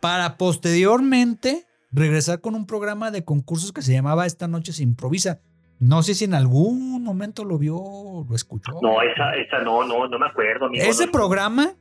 [0.00, 1.65] para posteriormente
[1.96, 5.40] regresar con un programa de concursos que se llamaba Esta noche se improvisa.
[5.78, 7.76] No sé si en algún momento lo vio
[8.28, 8.72] lo escuchó.
[8.82, 10.66] No, esa, esa no, no, no me acuerdo.
[10.66, 11.72] amigo, Ese programa,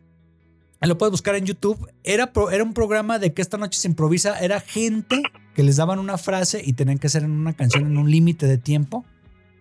[0.82, 3.88] lo puedes buscar en YouTube, era, pro- era un programa de que esta noche se
[3.88, 5.22] improvisa, era gente
[5.54, 8.58] que les daban una frase y tenían que hacer una canción en un límite de
[8.58, 9.06] tiempo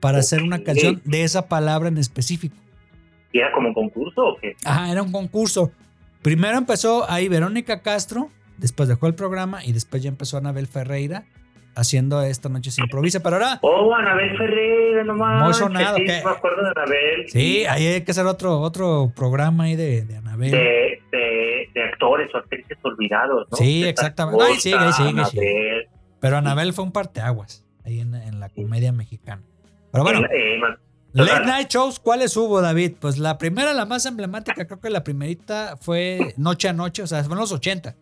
[0.01, 2.57] para hacer una canción de esa palabra en específico.
[3.33, 4.57] ¿Y era como un concurso o qué?
[4.65, 5.71] Ajá, era un concurso.
[6.23, 11.25] Primero empezó ahí Verónica Castro, después dejó el programa y después ya empezó Anabel Ferreira
[11.77, 13.21] haciendo esta noche se improvisa.
[13.21, 15.43] Pero ahora, Oh, Anabel Ferreira, nomás.
[15.43, 16.23] Muy sonado, Sí, ¿qué?
[16.25, 17.25] me acuerdo de Anabel.
[17.29, 20.51] sí, ahí hay que hacer otro, otro programa ahí de, de Anabel.
[20.53, 23.57] De, de, de actores o actrices olvidados, ¿no?
[23.57, 24.45] Sí, exactamente.
[24.45, 25.89] Ay, sigue, Costa, sigue.
[26.21, 29.43] Pero Anabel fue un parteaguas ahí en, en la comedia mexicana.
[29.91, 30.59] Pero bueno, Eh,
[31.13, 32.95] Late Night Shows, ¿cuáles hubo, David?
[33.01, 37.07] Pues la primera, la más emblemática, creo que la primerita fue Noche a Noche, o
[37.07, 37.95] sea, fue en los 80.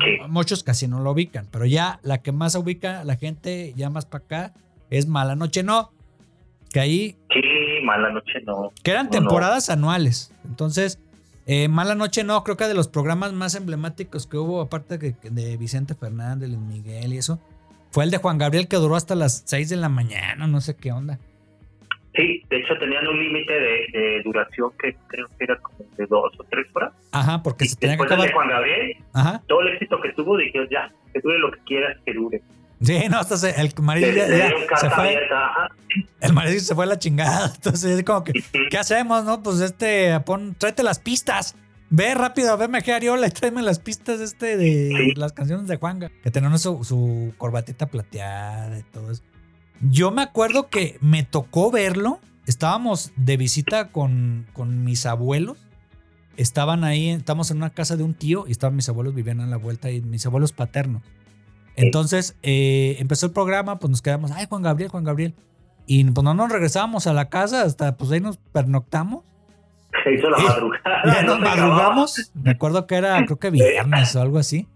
[0.00, 0.28] Sí.
[0.28, 4.04] muchos casi no lo ubican, pero ya la que más ubica la gente, ya más
[4.06, 4.52] para acá,
[4.90, 5.90] es Mala Noche No.
[6.70, 8.72] Que ahí, sí, mala noche no.
[8.82, 10.32] que eran No, temporadas anuales.
[10.46, 10.98] Entonces,
[11.46, 15.16] eh, Mala Noche No, creo que de los programas más emblemáticos que hubo, aparte de,
[15.22, 17.38] de Vicente Fernández, Luis Miguel y eso,
[17.90, 20.76] fue el de Juan Gabriel que duró hasta las 6 de la mañana, no sé
[20.76, 21.18] qué onda.
[22.18, 26.04] Sí, de hecho tenían un límite de, de duración que creo que era como de
[26.06, 26.92] dos o tres horas.
[27.12, 28.32] Ajá, porque Y se tenía que del de acabar.
[28.34, 29.42] Juan Gabriel, Ajá.
[29.46, 32.42] todo el éxito que tuvo, dije, ya, que dure lo que quieras, que dure.
[32.80, 34.26] Sí, no, hasta se- el marido ya-
[34.76, 35.68] se fue, abierta,
[36.20, 37.52] el marido se fue a la chingada.
[37.54, 38.32] Entonces es como que.
[38.70, 39.42] ¿qué hacemos, no?
[39.42, 41.56] Pues este, pon, tráete las pistas.
[41.90, 45.14] Ve rápido, ve a Ariola y tráeme las pistas este de Sí.
[45.16, 46.10] las canciones de Juanga.
[46.22, 49.22] Que tenían su, su corbatita plateada y todo eso.
[49.80, 52.20] Yo me acuerdo que me tocó verlo.
[52.46, 55.58] Estábamos de visita con, con mis abuelos.
[56.36, 59.46] Estaban ahí, estamos en una casa de un tío y estaban mis abuelos, vivían a
[59.46, 61.02] la vuelta y mis abuelos paternos.
[61.76, 65.34] Entonces eh, empezó el programa, pues nos quedamos, ay, Juan Gabriel, Juan Gabriel.
[65.86, 69.24] Y pues no nos regresábamos a la casa, hasta pues ahí nos pernoctamos.
[70.04, 71.02] Se hizo la Y- madrugada.
[71.06, 72.30] Ya no nos madrugamos.
[72.34, 74.66] Me acuerdo que era, creo que viernes o algo así.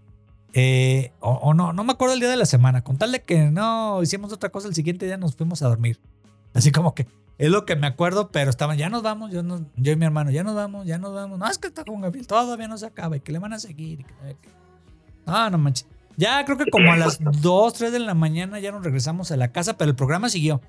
[0.53, 2.83] Eh, o, o no, no me acuerdo el día de la semana.
[2.83, 5.99] Con tal de que no hicimos otra cosa, el siguiente día nos fuimos a dormir.
[6.53, 7.07] Así como que
[7.39, 10.05] es lo que me acuerdo, pero estaban, ya nos vamos, yo, no- yo y mi
[10.05, 11.39] hermano, ya nos vamos, ya nos vamos.
[11.39, 13.59] No, es que está Juan Gabriel, todavía no se acaba y que le van a
[13.59, 14.05] seguir.
[15.25, 15.87] No, no manches.
[16.15, 19.37] Ya creo que como a las 2, 3 de la mañana ya nos regresamos a
[19.37, 20.61] la casa, pero el programa siguió.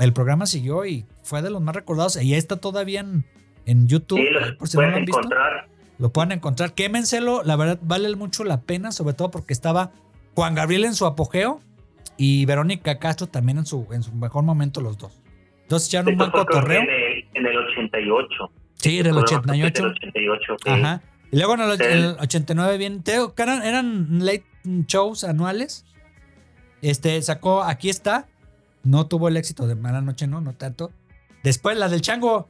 [0.00, 2.16] El programa siguió y fue de los más recordados.
[2.16, 3.24] Y ahí está todavía en,
[3.64, 4.18] en YouTube.
[4.18, 4.24] Sí,
[4.58, 5.68] por si no lo han visto, encontrar.
[5.98, 6.74] Lo pueden encontrar.
[6.74, 9.92] Quémenselo, la verdad vale mucho la pena, sobre todo porque estaba
[10.34, 11.60] Juan Gabriel en su apogeo
[12.16, 15.20] y Verónica Castro también en su, en su mejor momento los dos.
[15.62, 16.82] Entonces echaron un Esto buen cotorreo.
[16.82, 18.28] en el, en el 88.
[18.74, 19.82] Sí, creo que 88.
[19.82, 20.70] Del 88, sí.
[20.70, 21.02] Ajá.
[21.30, 21.84] Y luego en el, Sí.
[21.84, 24.44] en el 89 bien, te digo que eran, eran late
[24.86, 25.84] shows anuales.
[26.82, 28.26] Este sacó Aquí está.
[28.82, 30.92] No tuvo el éxito de Mala Noche, no, no tanto.
[31.42, 32.48] Después la del Chango.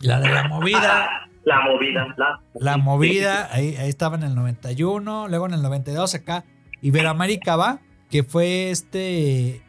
[0.00, 1.08] La de la movida.
[1.46, 6.14] La movida, la, La movida, ahí, ahí estaba en el 91, luego en el 92
[6.16, 6.44] acá.
[6.82, 7.78] Iberoamérica va,
[8.10, 9.62] que fue este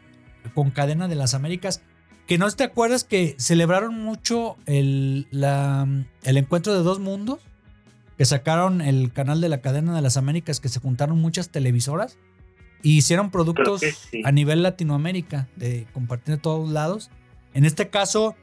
[0.54, 1.80] con cadena de las Américas.
[2.26, 5.86] Que no te acuerdas que celebraron mucho el, la-
[6.24, 7.38] el encuentro de dos mundos.
[8.16, 12.18] Que sacaron el canal de la cadena de las Américas, que se juntaron muchas televisoras.
[12.82, 14.22] Y hicieron productos sí.
[14.24, 17.10] a nivel Latinoamérica, de compartir de todos lados.
[17.54, 18.34] En este caso,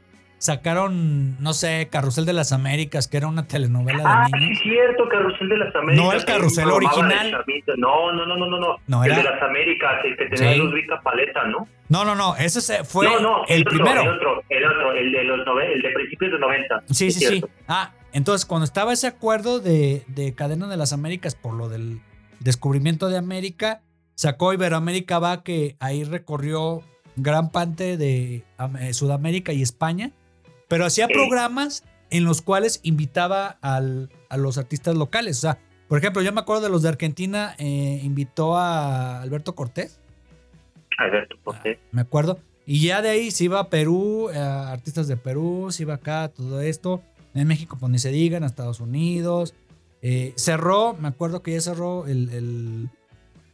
[0.46, 4.58] sacaron, no sé, Carrusel de las Américas, que era una telenovela Ah, de sí, niños.
[4.62, 6.04] cierto, Carrusel de las Américas.
[6.06, 7.44] No el Carrusel original.
[7.76, 9.04] No, no, no, no, no, no.
[9.04, 10.58] El de las Américas, el que tenía Sí.
[10.58, 11.68] luz rica paleta, ¿no?
[11.88, 13.06] No, no, no, ese se- fue
[13.48, 14.02] el primero.
[14.02, 16.82] El otro, el otro, el de los nove- el de principios de 90.
[16.90, 17.44] Sí, sí, sí.
[17.68, 22.00] Ah, entonces cuando estaba ese acuerdo de, de Cadena de las Américas por lo del
[22.40, 23.82] descubrimiento de América,
[24.14, 26.82] sacó Iberoamérica va que ahí recorrió
[27.16, 28.42] gran parte de
[28.80, 30.10] eh, Sudamérica y España,
[30.68, 35.38] pero hacía programas en los cuales invitaba al- a los artistas locales.
[35.38, 39.54] O sea, por ejemplo, yo me acuerdo de los de Argentina, eh, invitó a Alberto
[39.54, 40.00] Cortés.
[40.98, 41.78] Alberto Cortés.
[41.92, 42.38] me acuerdo.
[42.64, 46.28] Y ya de ahí se iba a Perú, eh, artistas de Perú, se iba acá,
[46.28, 47.02] todo esto.
[47.34, 49.54] En México, pues ni se digan, a Estados Unidos.
[50.02, 52.90] Eh, cerró, me acuerdo que ya cerró el, el-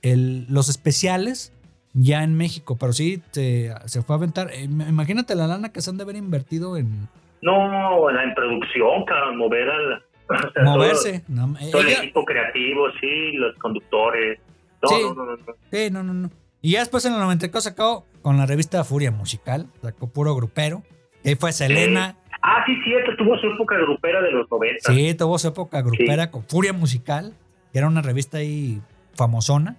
[0.03, 1.53] el- los especiales
[1.95, 4.51] ya en México, pero sí se, se fue a aventar.
[4.53, 7.09] Eh, imagínate la lana que se han de haber invertido en
[7.43, 10.03] No, en producción, cabrón, mover al.
[10.29, 11.25] o sea, moverse.
[11.29, 14.39] No, Todo, todo el ella- equipo creativo, sí, los conductores.
[14.83, 14.97] No, Sí.
[15.03, 15.55] no, no, no, no.
[15.71, 16.31] Sí, no, no, no.
[16.63, 20.83] Y ya después en el 94 sacó con la revista Furia Musical, sacó puro grupero.
[21.25, 22.17] Ahí fue Selena.
[22.43, 24.93] Ah, sí, cierto, tuvo su época grupera de los 90.
[24.93, 27.35] Sí, tuvo su época grupera con Furia Musical,
[27.73, 28.81] que era una revista ahí
[29.15, 29.77] famosona.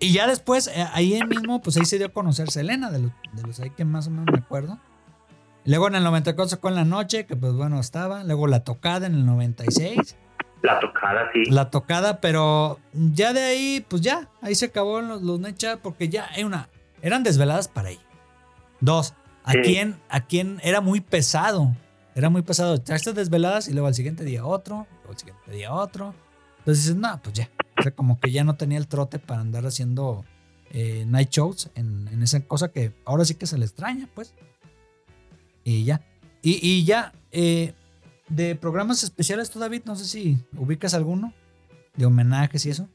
[0.00, 3.12] Y ya después, eh, ahí mismo, pues ahí se dio a conocer Selena, de los,
[3.32, 4.78] de los ahí que más o menos me acuerdo.
[5.64, 8.22] Luego en el 94 sacó en la noche, que pues bueno, estaba.
[8.24, 10.16] Luego la tocada en el 96.
[10.62, 11.44] La tocada, sí.
[11.50, 16.08] La tocada, pero ya de ahí, pues ya, ahí se acabó los, los Necha, porque
[16.08, 16.68] ya hay una,
[17.02, 18.00] eran desveladas para ella.
[18.80, 19.58] Dos, a Sí.
[19.62, 21.72] quien, a quien era muy pesado.
[22.14, 22.74] Era muy pesado.
[22.74, 26.14] Echarse desveladas y luego al siguiente día otro, luego al siguiente día otro.
[26.58, 27.50] Entonces dices, no, pues ya.
[27.78, 30.24] O sea, como que ya no tenía el trote para andar haciendo
[30.70, 34.34] eh, night shows en, en esa cosa que ahora sí que se le extraña, pues.
[35.64, 36.00] Y ya.
[36.42, 37.72] Y, y ya, eh,
[38.28, 41.32] de programas especiales, tú, David, no sé si ubicas alguno
[41.96, 42.88] de homenajes y eso.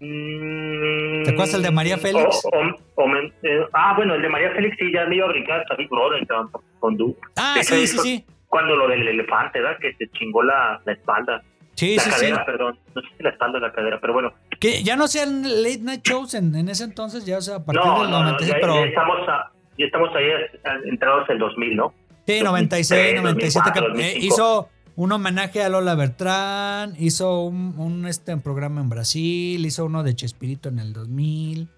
[0.00, 2.42] Mm, ¿Te acuerdas el de María Félix?
[2.44, 5.26] o- o- o me- eh, ah, bueno, el de María Félix sí, ya me iba
[5.26, 7.16] a brincar hasta Big Brother cabrón, con Du.
[7.36, 8.24] Ah, ¿Qué sí, sí, sí.
[8.48, 9.78] Cuando lo del elefante, ¿verdad?
[9.80, 11.42] Que se chingó la, la espalda.
[11.74, 12.16] Sí, la sí, sí.
[12.20, 12.78] cadera, perdón.
[12.94, 14.32] No sé si la espalda o la cadera, pero bueno.
[14.60, 17.64] Que ya no sean late night shows en, en ese entonces, ya o sea, a
[17.64, 20.24] partir No, del no, no, 96, ya, pero ya estamos, a- ya estamos ahí
[20.64, 21.92] a- entrados en 2000, ¿no?
[22.26, 28.06] sí, 96, 97, que 2004, eh, hizo un homenaje a Lola Bertrán, hizo un, un,
[28.06, 31.68] este, un programa en Brasil, hizo uno de Chespirito en el 2000,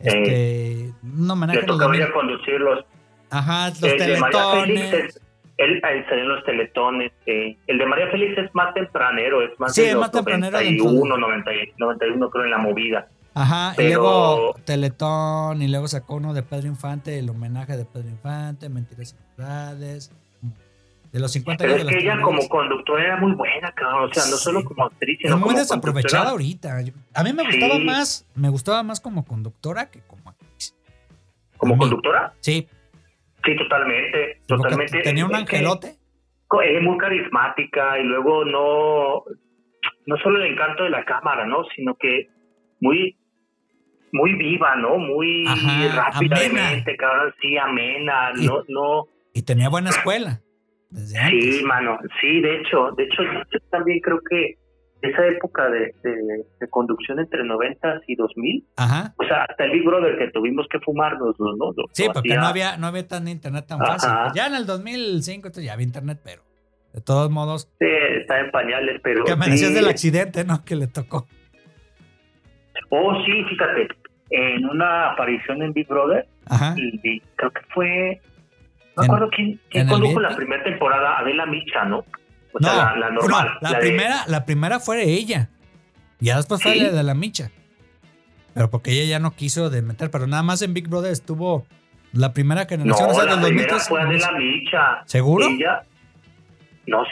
[0.00, 2.00] este, un homenaje Le 2000.
[2.00, 2.84] ir a conducir los,
[3.30, 5.20] Ajá, los Félix teletones.
[5.58, 7.12] Él, él salió en los teletones.
[7.26, 10.10] eh, el de María Félix es más tempranero, es más Sí, de es los más
[10.12, 13.08] tempranero de 91, 90, 91 creo en la movida.
[13.34, 18.08] Ajá, y luego Teletón, y luego sacó uno de Pedro Infante, el homenaje de Pedro
[18.10, 20.12] Infante, Mentiras y Verdades,
[21.12, 24.10] de los 50 Pero años es que ella como conductora era muy buena, cabrón.
[24.10, 26.78] O sea, no solo como actriz, sino muy como desaprovechada ahorita.
[27.14, 27.84] A mí me gustaba Sí.
[27.84, 30.74] más, me gustaba más como conductora que como actriz.
[31.58, 32.32] ¿Como conductora?
[32.40, 32.66] Sí,
[33.44, 34.40] Sí, totalmente.
[34.46, 35.00] Totalmente.
[35.02, 35.94] tenía un angelote.
[36.64, 39.22] Es muy carismática y luego no,
[40.06, 41.64] no solo el encanto de la cámara, ¿no?
[41.74, 42.28] Sino que
[42.80, 43.16] muy
[44.14, 44.98] muy viva, ¿no?
[44.98, 46.70] Muy Ajá, rápida de amena.
[46.72, 50.40] mente, cabrón, sí, amena, Y- no, no, Y tenía buena escuela.
[50.90, 51.56] Desde antes.
[51.56, 54.56] sí, mano, sí, de hecho, de hecho, yo también creo que
[55.02, 59.14] esa época de, de, de conducción entre 90 y 2000, Ajá.
[59.18, 61.54] o sea, hasta el Big Brother que tuvimos que fumarnos, ¿no?
[61.56, 63.98] Lo- Sí, porque hacía- no había, no había tan internet tan Ajá.
[63.98, 64.10] fácil.
[64.34, 66.42] Ya en el 2005 entonces ya había internet, pero
[66.92, 67.86] de todos modos, Sí,
[68.20, 69.24] está en pañales, pero...
[69.24, 69.72] que me sí.
[69.74, 70.64] del accidente, ¿no?
[70.64, 71.26] Que le tocó.
[72.90, 73.88] Oh, sí, fíjate,
[74.30, 76.74] en una aparición en Big Brother, Ajá.
[76.76, 78.20] y creo que fue...
[78.96, 82.04] No En- me acuerdo quién, quién condujo la primera temporada, Adela Micha, ¿no?
[82.54, 83.46] O No, sea, la, la normal.
[83.46, 85.48] no, la, la de- primera, la primera fue ella.
[86.20, 86.80] Ya después fue ¿Sí?
[86.80, 87.50] la de la micha.
[88.54, 91.66] Pero porque ella ya no quiso de meter, pero nada más en Big Brother estuvo
[92.12, 93.88] la primera No, generación, o sea, la del primera 2003.
[93.88, 95.02] fue Adela Micha.
[95.06, 95.46] ¿Seguro?
[95.48, 95.82] Ella,
[96.86, 97.10] no sé.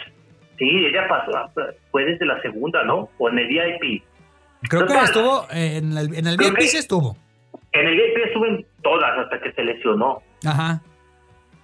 [0.59, 1.51] Sí, ella pasó,
[1.91, 3.09] fue desde la segunda, ¿no?
[3.19, 4.05] O en el VIP.
[4.69, 7.17] Creo que estuvo en el, en el VIP sí estuvo.
[7.73, 10.21] En el VIP estuvo en todas hasta que se lesionó.
[10.45, 10.83] Ajá.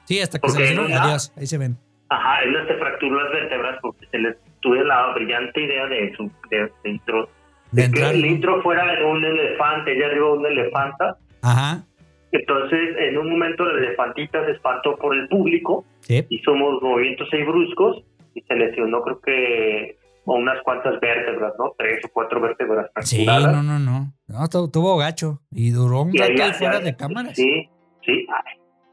[0.04, 0.86] Sí, hasta que se Porque lesionó.
[0.88, 1.76] en una- Adiós, ahí se ven.
[2.08, 6.14] Ajá, él no se fracturó las vértebras porque se le tuve la brillante idea de
[6.16, 7.28] su de, de intro.
[7.72, 11.16] De de que el intro fuera en un elefante, ella arriba de un elefanta.
[11.42, 11.84] Ajá.
[12.32, 16.24] Entonces, en un momento la elefantita se espantó por el público, Sí.
[16.28, 21.72] hizo movimientos ahí bruscos y se lesionó creo que unas cuantas vértebras, ¿no?
[21.78, 24.12] Tres o cuatro vértebras Sí, no, no, no.
[24.28, 25.40] No, tu- tuvo gacho.
[25.52, 27.34] Y duró un rato ahí fuera de cámaras.
[27.36, 27.68] Sí,
[28.04, 28.26] sí.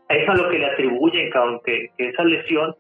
[0.10, 1.30] A eso es lo que le atribuyen,
[1.66, 2.76] que, que esa lesión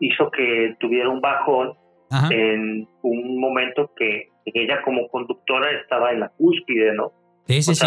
[0.00, 1.74] hizo que tuviera un bajón
[2.10, 2.28] Ajá.
[2.32, 7.12] en un momento que ella como conductora estaba en la cúspide, ¿no?
[7.46, 7.86] Sí, sí, o sí.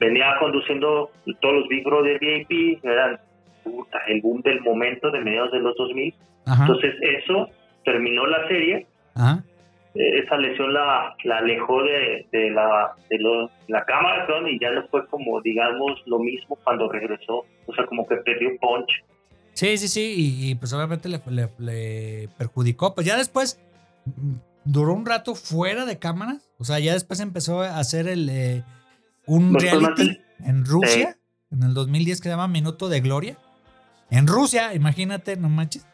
[0.00, 3.18] venía conduciendo todos los Big Brother VIP, eran
[3.62, 6.14] puta, el boom del momento de mediados de los 2000.
[6.46, 6.64] Ajá.
[6.66, 7.48] Entonces eso
[7.84, 9.42] terminó la serie, Ajá.
[9.94, 14.58] eh, esa lesión la, la alejó de, de la de lo- la cámara perdón, y
[14.58, 17.44] ya no fue como, digamos, lo mismo cuando regresó.
[17.66, 18.90] O sea, como que perdió punch.
[19.54, 22.94] Sí, sí, sí, y, y, pues obviamente le, le- le perjudicó.
[22.94, 23.58] Pues ya después
[24.04, 26.42] mm, duró un rato fuera de cámaras.
[26.58, 28.64] O sea, ya después empezó a hacer el eh,
[29.26, 31.16] un reality en Rusia,
[31.50, 33.38] en el 2010 que se llama Minuto de Gloria.
[34.10, 35.86] En Rusia, imagínate, no manches.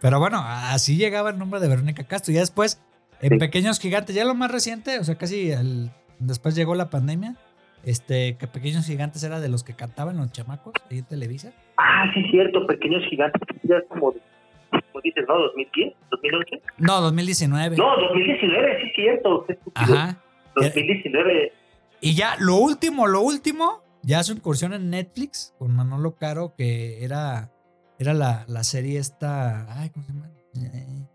[0.00, 2.32] Pero bueno, así llegaba el nombre de Verónica Castro.
[2.32, 2.78] Ya después,
[3.20, 3.38] en Sí.
[3.38, 7.36] Pequeños Gigantes, ya lo más reciente, o sea, casi el- después llegó la pandemia.
[7.84, 11.52] Este, que Pequeños Gigantes era de los que cantaban los chamacos ahí en Televisa.
[11.78, 15.34] Ah, sí, cierto, Pequeños Gigantes, ya es como, como dices, ¿no?
[15.36, 15.94] ¿2010?
[16.10, 16.62] ¿2011?
[16.78, 17.76] No, 2019.
[17.76, 19.44] No, 2019, sí, cierto.
[19.46, 19.94] qué estúpido.
[19.94, 20.18] Ajá.
[20.56, 21.52] 2019.
[22.00, 27.04] Y ya, lo último, lo último, ya su incursión en Netflix con Manolo Caro, que
[27.04, 27.50] era
[27.98, 29.66] era la, la serie esta.
[29.80, 30.30] Ay, ¿cómo se llama?
[30.54, 31.06] Eh,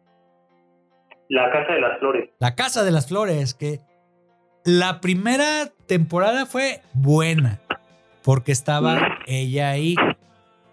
[1.29, 2.29] La Casa de las Flores.
[2.39, 3.79] La Casa de las Flores, que
[4.65, 7.61] la primera temporada fue buena,
[8.23, 9.95] porque estaba ella ahí.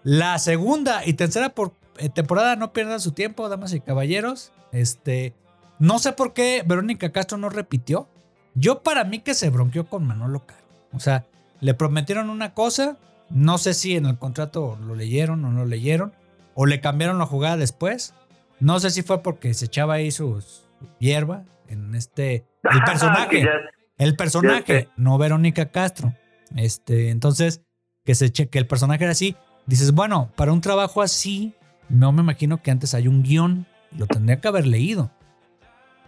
[0.03, 4.51] La segunda y tercera por, eh, temporada, no pierdan su tiempo, damas y caballeros.
[4.71, 5.33] Este,
[5.79, 8.07] no sé por qué Verónica Castro no repitió.
[8.55, 10.61] Yo para mí que se bronqueó con Manolo Caro.
[10.93, 11.25] O sea,
[11.59, 12.97] le prometieron una cosa,
[13.29, 16.13] no sé si en el contrato lo leyeron o no leyeron,
[16.55, 18.13] o le cambiaron la jugada después.
[18.59, 20.43] No sé si fue porque se echaba ahí su,
[20.99, 22.45] hierba en este...
[22.63, 23.45] El personaje.
[23.97, 26.13] El personaje, no Verónica Castro.
[26.55, 27.61] Este, entonces,
[28.03, 29.35] que se che- que el personaje era así.
[29.71, 31.53] Dices, bueno, para un trabajo así,
[31.87, 33.65] no me imagino que antes hay un guion.
[33.97, 35.09] Lo tendría que haber leído.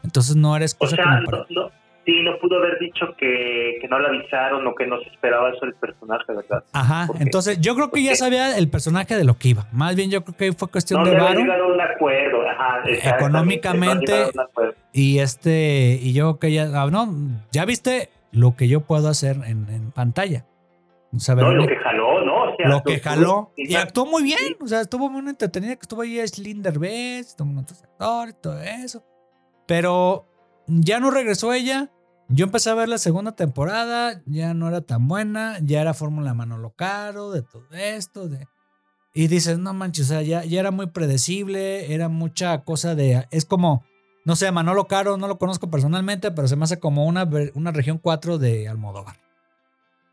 [0.04, 1.38] Entonces no eres O cosa sea, como para.
[1.49, 1.71] no, no-
[2.06, 5.49] sí, no pudo haber dicho que, que no le avisaron o que no se esperaba
[5.52, 6.62] eso del personaje, ¿verdad?
[6.73, 7.08] Ajá.
[7.21, 9.67] Entonces, yo creo que ya sabía el personaje de lo que iba.
[9.71, 11.39] Más bien, yo creo que fue cuestión No de varo.
[11.39, 12.41] un acuerdo.
[12.49, 14.73] Ajá, exactamente, Económicamente, un acuerdo.
[14.91, 17.08] Y este, y yo que ya, ah, no,
[17.54, 20.43] ya viste lo que yo puedo hacer en, en pantalla.
[21.15, 22.42] O sea, No, lo que jaló, ¿no?
[22.63, 23.52] Sea, lo que jaló.
[23.58, 24.56] Y actuó muy bien.
[24.62, 25.76] O sea, estuvo muy entretenida.
[25.76, 29.04] Que estuvo ahí Slinder Bess, estuvo otros actores, todo eso.
[29.67, 30.26] Pero
[30.67, 31.91] ya no regresó ella.
[32.30, 34.21] Yo empecé a ver la segunda temporada.
[34.26, 35.58] Ya no era tan buena.
[35.62, 38.28] Ya era Fórmula Manolo Caro, de todo esto.
[38.28, 38.47] De...
[39.13, 41.93] Y dices, no manches, o sea, ya, ya era muy predecible.
[41.93, 43.28] Era mucha cosa de.
[43.32, 43.84] Es como.
[44.26, 47.71] No sé, Manolo Caro no lo conozco personalmente, pero se me hace como una, una
[47.71, 49.17] región 4 de Almodóvar.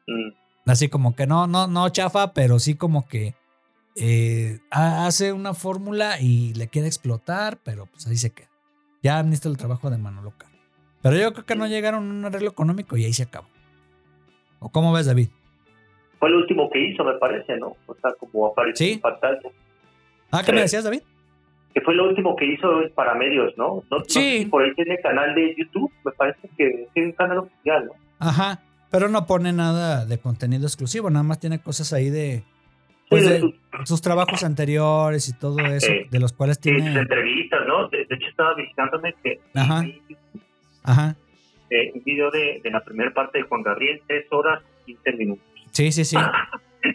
[0.09, 0.40] Mm.
[0.67, 3.35] Así como que no, no, no chafa, pero sí como que
[3.97, 8.49] eh, ha- hace una fórmula y le queda explotar, pero pues ahí se queda.
[9.03, 10.51] Ya necesita el trabajo de Manolo Caro.
[11.03, 13.49] Pero yo creo que no llegaron a un arreglo económico y ahí se acabó.
[14.59, 15.29] ¿O cómo ves, David?
[16.19, 17.77] Fue el último que hizo, me parece, ¿no?
[17.87, 18.93] O sea, como apareció Sí.
[18.93, 19.41] en pantalla.
[20.31, 21.01] Ah, ¿qué me decías, David?
[21.73, 23.83] Que fue lo último que hizo para medios, ¿no?
[23.91, 24.39] No, no sé Sí.
[24.41, 27.93] si por ahí tiene canal de YouTube, me parece que tiene un canal oficial, ¿no?
[28.19, 28.61] Ajá.
[28.91, 32.43] Pero no pone nada de contenido exclusivo, nada más tiene cosas ahí de,
[33.09, 33.55] pues, Sí, de
[33.87, 36.07] sus, trabajos anteriores y todo eso, Sí.
[36.11, 36.99] de los cuales sí, sus tiene.
[37.01, 37.89] entrevistas, ¿no?
[37.89, 39.85] De, de hecho, estaba visitándome que Ajá.
[40.83, 41.17] Ajá.
[41.71, 45.45] eh, un video de, de la primera parte de Juan Gabriel, 3 horas 15 minutos.
[45.73, 46.17] Sí, sí, sí.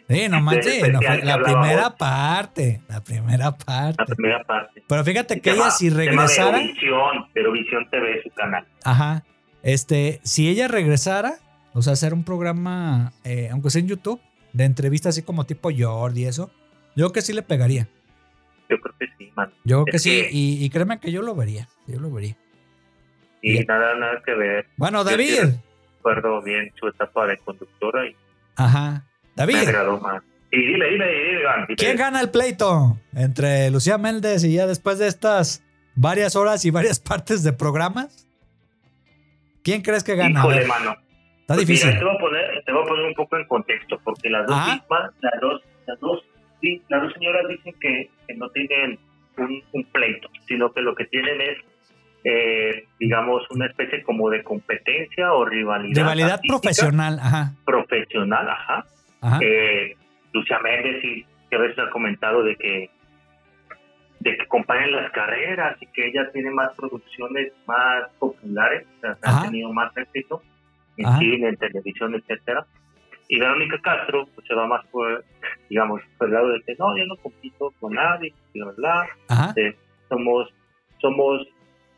[0.10, 3.96] Sí, no manches, no que la primera parte, la primera parte.
[4.00, 4.84] La primera parte.
[4.88, 8.66] Pero fíjate que ella si se llama regresara, Verovisión, Verovisión TV, su canal.
[8.84, 9.24] ajá,
[9.62, 11.36] este, si ella regresara,
[11.76, 14.22] o sea, hacer un programa, eh, aunque sea en YouTube,
[14.54, 16.50] de entrevistas así como tipo Jordi y eso,
[16.96, 17.90] yo creo que sí le pegaría.
[18.70, 19.54] Yo creo que sí, man.
[19.66, 22.38] Yo creo que sí, y, y créeme que yo lo vería, yo lo vería.
[23.42, 24.68] Y nada, nada que ver.
[24.78, 25.60] Bueno, Yo David, sí
[25.98, 28.16] Recuerdo bien su etapa de conductora y
[28.56, 30.24] ajá, me David, agradó más.
[30.52, 31.76] Y dime, dime, Iván, dime.
[31.76, 35.62] ¿quién gana el pleito entre Lucía Méndez y ya después de estas
[35.96, 38.28] varias horas y varias partes de programas?
[39.62, 40.40] ¿Quién crees que gana?
[40.40, 41.05] Híjole, mano.
[41.46, 41.90] Está Pues difícil.
[41.90, 44.48] Mira, te voy a poner, te voy a poner un poco en contexto, porque las
[44.48, 44.74] dos Ajá.
[44.74, 46.24] mismas, las dos, las dos,
[46.60, 48.98] sí, las dos señoras dicen que, que no tienen
[49.38, 51.58] un, un pleito, sino que lo que tienen es,
[52.24, 56.02] eh, digamos, una especie como de competencia o rivalidad.
[56.02, 57.54] Rivalidad profesional, ajá.
[57.64, 58.86] Profesional, ajá.
[59.22, 59.40] Ajá.
[59.44, 59.96] Eh,
[60.34, 62.90] Lucia Méndez sí, que a veces ha comentado de que
[64.20, 69.18] de que acompañan las carreras y que ella tiene más producciones más populares, o sea,
[69.22, 70.42] ha tenido más éxito
[70.98, 71.20] en Ajá.
[71.20, 72.66] cine, en televisión, etcétera.
[73.28, 75.24] Y Verónica Castro pues, se va más por,
[75.70, 79.76] digamos, por el lado de que no, yo no compito con nadie, bla, bla, eh,
[80.10, 80.48] somos,
[81.00, 81.42] somos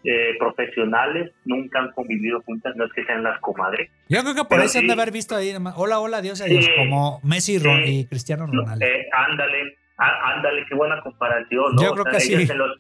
[0.05, 3.89] eh, profesionales, nunca han convivido juntas, no es que sean las comadres.
[4.07, 4.99] Yo creo que por ahí se han de sí.
[4.99, 5.53] haber visto ahí.
[5.75, 6.63] Hola, hola, Dios, adiós.
[6.63, 6.71] Sí.
[6.77, 7.99] Como Messi y Ron- Sí.
[7.99, 8.86] y Cristiano No, Ronaldo.
[8.86, 11.81] eh, ándale, ándale, qué buena comparación, ¿no?
[11.81, 12.51] Yo creo que ellas sí.
[12.51, 12.77] En los,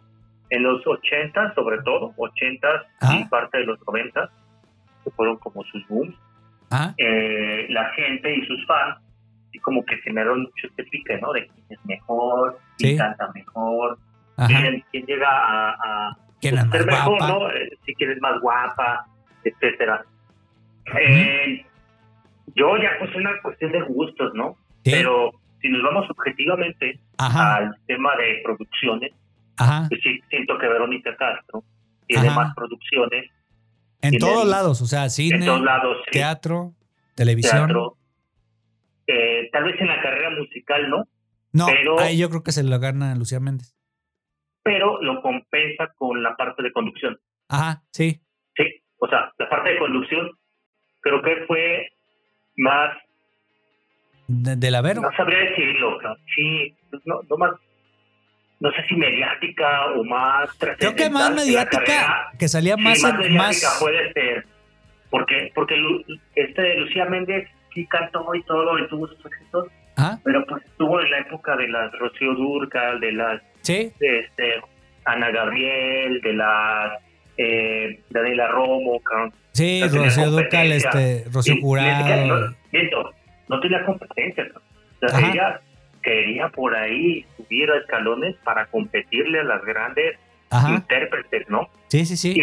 [0.51, 2.67] en los 80, sobre todo, 80
[3.01, 3.19] Ajá.
[3.19, 4.29] y parte de los 90,
[5.09, 6.15] que fueron como sus booms,
[6.69, 6.93] Ajá.
[6.97, 8.97] eh, la gente y sus fans,
[9.53, 11.31] y como que generaron mucho este pique, ¿no?
[11.31, 12.97] De quién es mejor, quién Sí.
[12.97, 13.97] canta mejor,
[14.47, 17.27] quién, quién llega a, a ¿Quién es ser mejor, guapa?
[17.33, 17.51] ¿no?
[17.51, 19.05] Eh, Si quieres más guapa,
[19.43, 20.03] etcétera.
[20.99, 21.65] Eh,
[22.55, 24.55] yo ya pues una cuestión de gustos, ¿no?
[24.83, 24.91] Sí.
[24.91, 25.31] Pero
[25.61, 27.55] si nos vamos objetivamente Ajá.
[27.55, 29.11] al tema de producciones,
[29.57, 29.85] Ajá.
[29.89, 31.63] pues sí siento que Verónica Castro
[32.07, 32.35] tiene Ajá.
[32.41, 33.31] más producciones
[34.01, 36.73] En todos lados, o sea, cine, en todos lados, sí, teatro,
[37.15, 37.57] televisión.
[37.67, 37.97] teatro.
[39.07, 41.03] Eh, tal vez en la carrera musical no,
[41.53, 43.73] No, pero- ahí yo creo que se lo gana Lucía Méndez.
[44.63, 47.17] pero lo compensa con la parte de conducción.
[47.47, 48.21] Ajá, sí.
[48.55, 48.65] Sí,
[48.97, 50.29] o sea, la parte de conducción
[50.99, 51.87] creo que fue
[52.57, 52.97] más
[54.27, 55.01] De, de la Vero.
[55.01, 56.15] No sabría decirlo, ¿no?
[56.35, 56.75] sí,
[57.05, 57.51] no, no más,
[58.59, 60.49] no sé si mediática o más
[60.79, 62.31] Creo que más mediática, carrera.
[62.39, 63.77] que salía Sí, más mediática más.
[63.79, 64.45] puede ser.
[65.09, 65.75] Porque, porque
[66.35, 70.99] este Lucía Méndez sí cantó y todo y tuvo sus éxitos, Ajá, pero pues estuvo
[70.99, 74.55] en la época de las Rocío Durcal, de las sí, de este,
[75.05, 76.91] Ana Gabriel, de las
[77.37, 78.99] eh, Daniela Romo,
[79.53, 80.89] sí, No Rocío competencia.
[80.89, 82.27] este, Rocío Jurado.
[82.27, 83.11] No,
[83.47, 84.43] no tenía competencia.
[84.45, 84.63] cabrón.
[85.03, 85.61] O sea, ella
[86.01, 90.17] quería por ahí subir a escalones para competirle a las grandes
[90.49, 91.67] Ajá, intérpretes, ¿no?
[91.89, 92.33] sí, sí, sí.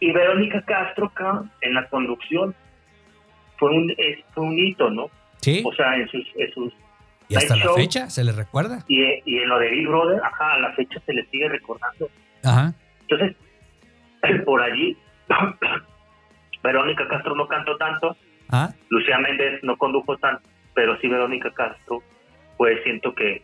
[0.00, 2.54] Y, y Verónica Castro, cabrón, en la conducción,
[3.58, 5.06] fue un, es- fue un hito, ¿no?
[5.40, 6.72] Sí, O sea, en sus, en sus
[7.28, 8.84] y hasta la fecha se le recuerda.
[8.86, 12.08] y, y en lo de Big Brother, ajá, a la fecha se le sigue recordando.
[12.42, 12.74] Ajá,
[13.08, 13.36] Entonces,
[14.44, 14.96] por allí,
[16.62, 18.16] Verónica Castro no cantó tanto,
[18.48, 20.42] ajá, Lucía Méndez no condujo tanto,
[20.74, 22.02] pero sí Verónica Castro
[22.56, 23.42] fue, siento que,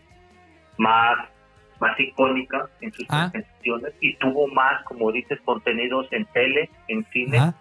[0.79, 1.17] más,
[1.81, 3.31] más icónica en sus Ah.
[3.33, 7.53] presentaciones y tuvo más, como dices, contenidos en tele, en cine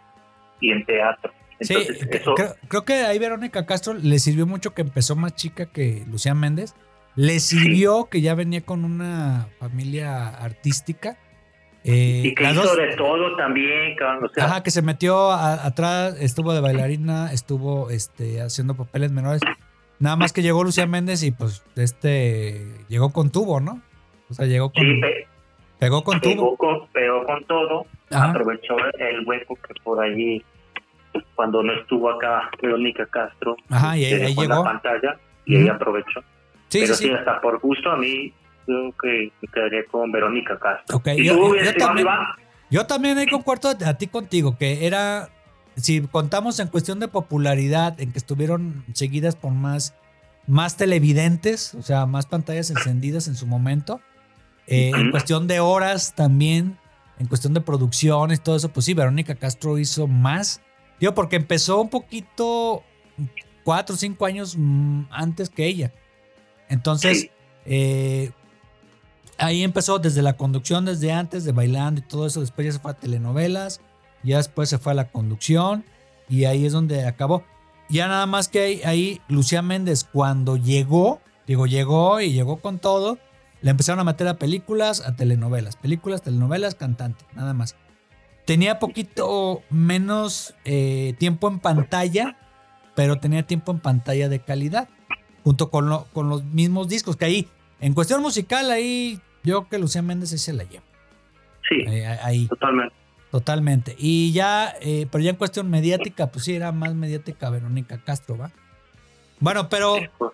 [0.61, 1.31] y en teatro.
[1.61, 5.15] Sí, Entonces, c- eso, creo, creo que ahí Verónica Castro le sirvió mucho que empezó
[5.17, 6.73] más chica que Lucía Méndez.
[7.15, 11.17] Le sirvió que ya venía con una familia artística.
[11.83, 15.31] Eh, y que hizo dos- de todo también, cabrón, o sea, Ajá, que se metió
[15.31, 19.41] a- atrás, estuvo de bailarina, estuvo este, haciendo papeles menores.
[19.99, 23.81] Nada más que llegó Lucía Méndez y pues este llegó con tubo, ¿no?
[24.29, 25.27] O sea, llegó con, sí, pe-
[25.79, 26.31] pegó con tubo.
[26.33, 28.29] pegó con, pegó con todo, Ajá.
[28.29, 30.43] aprovechó el hueco que por allí,
[31.35, 34.53] cuando no estuvo acá Verónica Castro, Ajá, y ahí, ahí llegó.
[34.55, 36.21] la pantalla y ella aprovechó.
[36.69, 38.31] Sí, Pero sí, hasta por gusto a mí
[38.65, 40.97] creo que me quedaría con Verónica Castro.
[40.97, 42.19] Ok, ¿Y yo- tú, yo este, también- Iván?
[42.71, 45.27] Yo también ahí concuerdo a ti contigo, que era,
[45.81, 49.93] si contamos en cuestión de popularidad, en que estuvieron seguidas por más,
[50.47, 54.01] más televidentes, o sea, más pantallas encendidas en su momento,
[54.67, 56.77] eh, en cuestión de horas también,
[57.17, 60.61] en cuestión de producciones, todo eso, pues sí, Verónica Castro hizo más.
[60.99, 62.83] Digo, porque empezó un poquito,
[63.63, 65.91] cuatro o cinco años mm, antes que ella.
[66.69, 67.31] Entonces, Sí.
[67.65, 68.31] eh,
[69.37, 72.41] ahí empezó desde la conducción, desde antes de bailando y todo eso.
[72.41, 73.81] Después ya se fue a telenovelas,
[74.23, 75.83] ya después se fue a la conducción
[76.29, 77.43] y ahí es donde acabó.
[77.89, 82.77] Ya nada más que ahí, ahí Lucía Méndez cuando llegó, digo, llegó y llegó con
[82.79, 83.17] todo,
[83.61, 87.75] le empezaron a meter a películas, a telenovelas, películas, telenovelas, cantante, nada más.
[88.45, 92.37] Tenía poquito menos eh, tiempo en pantalla,
[92.95, 94.87] pero tenía tiempo en pantalla de calidad,
[95.43, 97.47] junto con, lo- con los mismos discos, que ahí,
[97.79, 100.83] en cuestión musical, ahí yo creo que Lucía Méndez sí se la lleva.
[101.67, 102.93] Sí, Eh, ahí, totalmente.
[103.31, 103.95] Totalmente.
[103.97, 108.37] Y ya, eh, pero ya en cuestión mediática, pues sí, era más mediática Verónica Castro,
[108.37, 108.51] ¿va?
[109.39, 110.31] Bueno, pero Pues,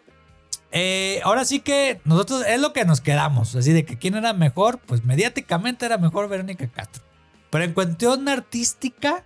[0.71, 4.33] eh, ahora sí que nosotros es lo que nos quedamos, así de que quién era
[4.33, 7.03] mejor, pues mediáticamente era mejor Verónica Castro.
[7.49, 9.23] Pero en cuestión artística,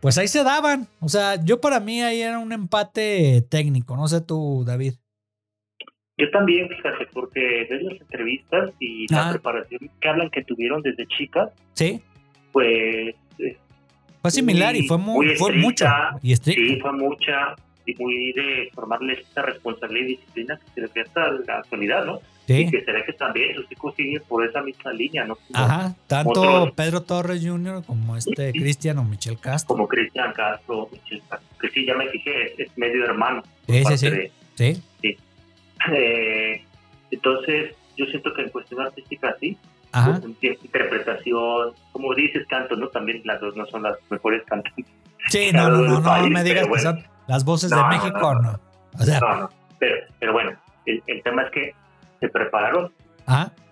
[0.00, 0.86] pues ahí se daban.
[1.00, 4.94] O sea, yo para mí ahí era un empate técnico, no sé tú, David.
[6.16, 11.06] Yo también, fíjate, porque ves las entrevistas y la preparación que hablan que tuvieron desde
[11.06, 12.02] chicas, Sí,
[12.52, 13.56] pues eh,
[14.22, 15.84] fue similar y fue, muy, muy fue mucho.
[15.86, 17.54] estricta, Y sí, fue mucha
[17.86, 22.04] y muy de formarles esta responsabilidad y disciplina que se le ve hasta la actualidad,
[22.04, 22.18] ¿no?
[22.46, 22.54] Sí.
[22.62, 25.36] Y que será que también sus hijos siguen por esa misma línea, ¿no?
[25.36, 27.82] Como, Ajá, tanto Otros- Pedro Torres Jr.
[27.86, 29.74] como este Cristian o Michel Castro.
[29.74, 33.42] como Cristian Castro, Michelle Castro, que sí, ya me fijé, es, es medio hermano.
[33.66, 34.08] Sí, sí,
[34.54, 34.82] sí.
[35.00, 35.16] Sí,
[35.92, 36.62] eh,
[37.10, 39.56] entonces, yo siento que en cuestión artística sí,
[39.92, 40.20] ajá.
[40.82, 42.88] interpretación, como dices, canto, ¿no?
[42.88, 44.86] También las dos no son las mejores cantantes.
[45.28, 47.00] Sí, no, no, no, no, País, me digas pero que bueno.
[47.02, 48.60] son las voces No, de no, México, no, no.
[48.98, 50.52] O sea, No, no, pero, pero bueno,
[50.86, 51.74] el, el tema es que
[52.20, 52.92] se prepararon,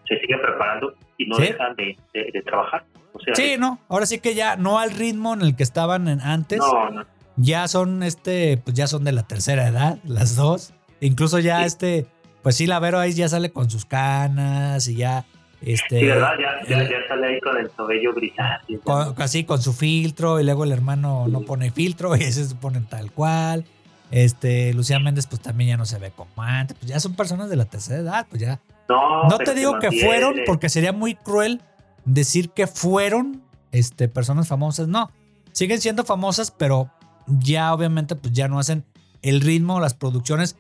[0.09, 1.43] se siguen preparando y no Sí.
[1.43, 2.85] dejan de, de- de trabajar.
[3.13, 6.07] O sea, Sí, no, ahora sí que ya no al ritmo en el que estaban
[6.09, 7.05] en- antes, no, no,
[7.37, 10.75] ya son este, pues ya son de la tercera edad, las dos.
[11.01, 11.65] Incluso ya Sí.
[11.67, 12.07] este,
[12.43, 15.25] pues sí, la Vero ahí ya sale con sus canas y ya,
[15.63, 16.33] este, sí, ¿verdad?
[16.41, 18.81] Ya, ya, ya sale ahí con el cabello grisáceo.
[18.83, 22.55] con, así con su filtro y luego el hermano no pone filtro y ese se
[22.55, 23.65] pone tal cual.
[24.11, 27.51] Este, Lucía Méndez pues también ya no se ve como antes, pues ya son personas
[27.51, 28.61] de la tercera edad, pues ya.
[28.89, 30.07] No, No te digo que mantiene.
[30.07, 31.61] fueron porque sería muy cruel
[32.05, 33.43] decir que fueron
[33.73, 35.11] este, personas famosas, no.
[35.53, 36.91] Siguen siendo famosas, pero
[37.27, 38.85] ya obviamente pues ya no hacen
[39.23, 40.57] el ritmo, las producciones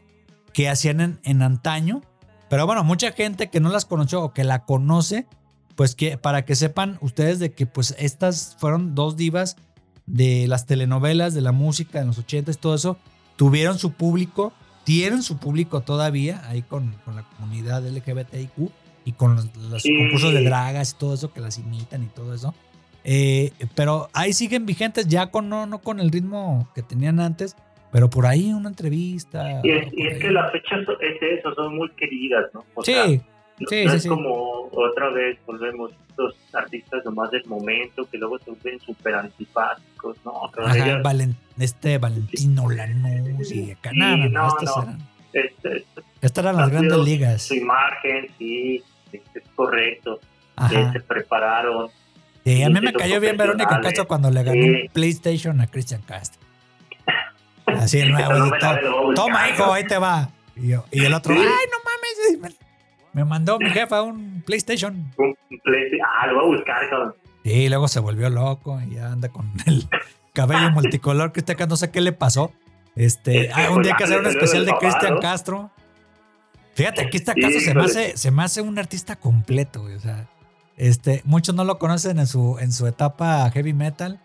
[0.53, 2.01] que hacían en, en antaño.
[2.49, 5.26] Pero bueno, mucha gente que no las conoció o que la conoce,
[5.74, 9.57] pues que para que sepan ustedes de que pues estas fueron dos divas
[10.07, 12.97] de las telenovelas, de la música en los 80 todo eso,
[13.36, 14.53] tuvieron su público,
[14.84, 18.70] tienen su público todavía ahí con, con la comunidad LGBTIQ,
[19.05, 19.97] y con los, los Sí.
[19.97, 22.55] concursos de dragas y todo eso que las imitan y todo eso.
[23.05, 27.55] Eh, pero ahí siguen vigentes, ya con no, no con el ritmo que tenían antes,
[27.97, 29.62] pero por ahí una entrevista.
[29.64, 32.62] Y es, y es que las fechas es eso, son muy queridas, ¿no?
[32.74, 33.22] O sea, Sí,
[33.59, 34.09] no, sí, no sí, es sí.
[34.11, 40.18] como otra vez volvemos estos artistas nomás del momento que luego se ven súper antipáticos,
[40.26, 40.32] ¿no?
[40.62, 43.92] Ajá, ellas- Valen- este Valentino Lanús y acá.
[43.92, 44.99] Sí, no, no, estas eran,
[45.32, 45.84] es- es-
[46.20, 47.42] estas eran las grandes ligas.
[47.44, 50.20] su imagen, sí, es, es correcto,
[50.57, 50.92] Ajá.
[50.92, 51.88] se prepararon.
[52.44, 53.80] Sí, a mí me cayó bien Verónica.
[53.80, 56.42] Castro cuando le ganó un PlayStation a Cristian Castro.
[57.66, 58.32] Así el nuevo.
[58.34, 58.80] No buscar,
[59.14, 60.30] Toma, hijo, ahí te va.
[60.56, 61.40] Y, yo- y el otro, Sí.
[61.40, 62.56] ay, no mames.
[63.12, 65.12] Me, me mandó mi jefa un PlayStation.
[65.18, 67.14] Un play- ah, lo voy a buscar, cabrón.
[67.44, 69.88] Y luego se volvió loco y ya anda con el
[70.32, 71.32] cabello multicolor.
[71.32, 72.52] Cristian Castro, no sé qué le pasó.
[72.94, 75.18] Este, Es que ah, un día hay que hacer un especial de Cristian.
[75.20, 75.70] Castro.
[76.74, 77.84] Fíjate, Cristian Sí, Castro se me, híjole.
[78.06, 79.94] hace, se me hace un artista completo, güey.
[79.94, 80.26] O sea,
[80.76, 84.20] este, muchos no lo conocen en su, en su etapa heavy metal.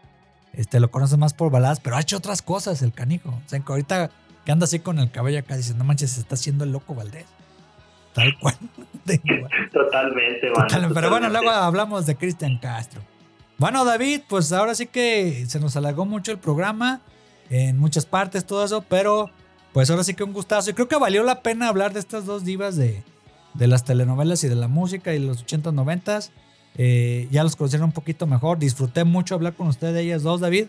[0.53, 3.29] Este, lo conocen más por baladas, pero ha hecho otras cosas el canijo.
[3.29, 4.11] O sea, que ahorita
[4.45, 6.95] que anda así con el cabello acá, dice, no manches, se está haciendo el loco
[6.95, 7.25] Valdés.
[8.13, 8.55] Tal cual.
[9.71, 10.67] Totalmente, mano.
[10.67, 13.01] Total, pero bueno, luego hablamos de Cristian Castro.
[13.57, 17.01] Bueno, David, pues ahora sí que se nos alargó mucho el programa
[17.49, 19.29] en muchas partes, todo eso, pero
[19.73, 20.71] pues ahora sí que un gustazo.
[20.71, 23.03] Y creo que valió la pena hablar de estas dos divas de,
[23.53, 26.31] de las telenovelas y de la música y los 80s, 90s.
[26.78, 28.57] Eh, ya los conocieron un poquito mejor.
[28.59, 30.67] Disfruté mucho hablar con usted de ellas dos, David.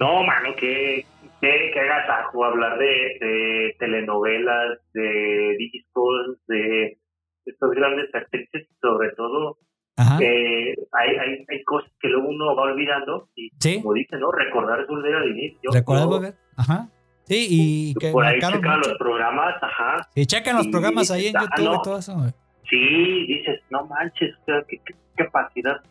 [0.00, 1.06] No, mano, qué,
[1.40, 2.84] qué, qué agasajo hablar de,
[3.20, 6.98] de telenovelas, de discos, de
[7.46, 9.58] estas grandes actrices, sobre todo
[9.96, 10.18] Ajá.
[10.20, 13.80] eh, hay, hay, hay cosas que luego uno va olvidando y Sí.
[13.80, 14.30] como dice, ¿no?
[14.32, 15.70] Recordar es volver al inicio.
[15.72, 16.34] ¿Recuerdas Yo- volver?
[16.56, 16.88] Ajá.
[17.24, 18.88] Sí, y que por ahí checan mucho.
[18.90, 20.08] los programas, ajá.
[20.16, 21.74] Y chequen los y- programas ahí en ah, YouTube no.
[21.76, 22.14] y todo eso.
[22.14, 22.30] güey.
[22.72, 24.34] Sí, dices, no manches,
[24.66, 25.82] qué, qué capacidad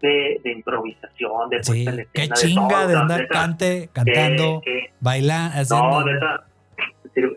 [0.00, 4.62] de, de improvisación, de Sí, en qué escena, chinga todo, de andar cante, cantando,
[4.98, 6.04] bailando, no, haciendo.
[6.06, 6.44] neta,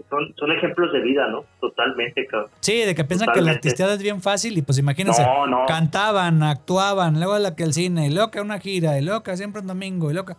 [0.10, 1.44] son, son ejemplos de vida, ¿no?
[1.60, 2.52] Totalmente, cabrón.
[2.62, 5.66] Sí, de que piensan que la artisteada es bien fácil y pues imagínense, No, no.
[5.66, 9.36] cantaban, actuaban, luego la que el cine, y luego que una gira, y luego que
[9.36, 10.34] siempre un domingo, y que...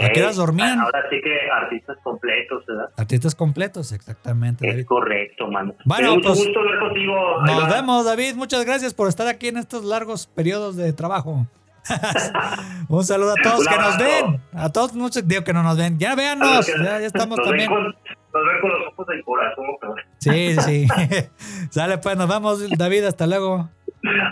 [0.00, 0.80] ¿A Eh, qué horas dormían?
[0.80, 2.90] Ahora sí que artistas completos, ¿verdad?
[2.96, 4.86] Artistas completos, exactamente, Es David.
[4.86, 5.74] correcto, mano.
[5.84, 7.14] Bueno, pues, gusto hablar contigo.
[7.44, 8.34] Nos vemos, David.
[8.34, 11.46] Muchas gracias por estar aquí en estos largos periodos de trabajo.
[12.88, 14.40] Un saludo a todos que nos ven.
[14.52, 15.98] A todos, muchos, digo que no nos ven.
[15.98, 17.70] Ya véannos, ya, ya estamos nos también.
[17.70, 20.04] Ven con, nos ven con los ojos del corazón, cabrón.
[20.18, 20.86] Sí, sí.
[21.70, 23.04] Sale pues, nos vemos, David.
[23.04, 23.68] Hasta luego.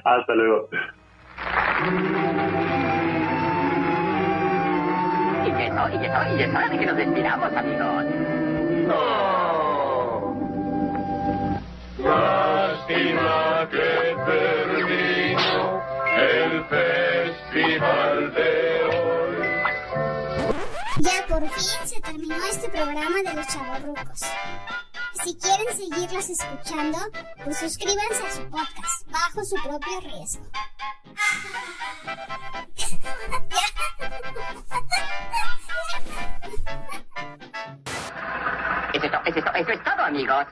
[0.05, 0.69] Hasta luego.
[5.47, 8.05] Y eso, y eso, y es hora de que nos despidamos, amigos.
[11.99, 15.83] Lástima que terminó
[16.17, 18.88] el festival de.
[20.99, 24.21] Ya por fin se terminó este programa de los chavorrucos.
[25.23, 26.99] Si quieren seguirlos escuchando,
[27.45, 30.45] pues suscríbanse a su podcast bajo su propio riesgo.
[39.55, 40.47] Eso es todo, amigos.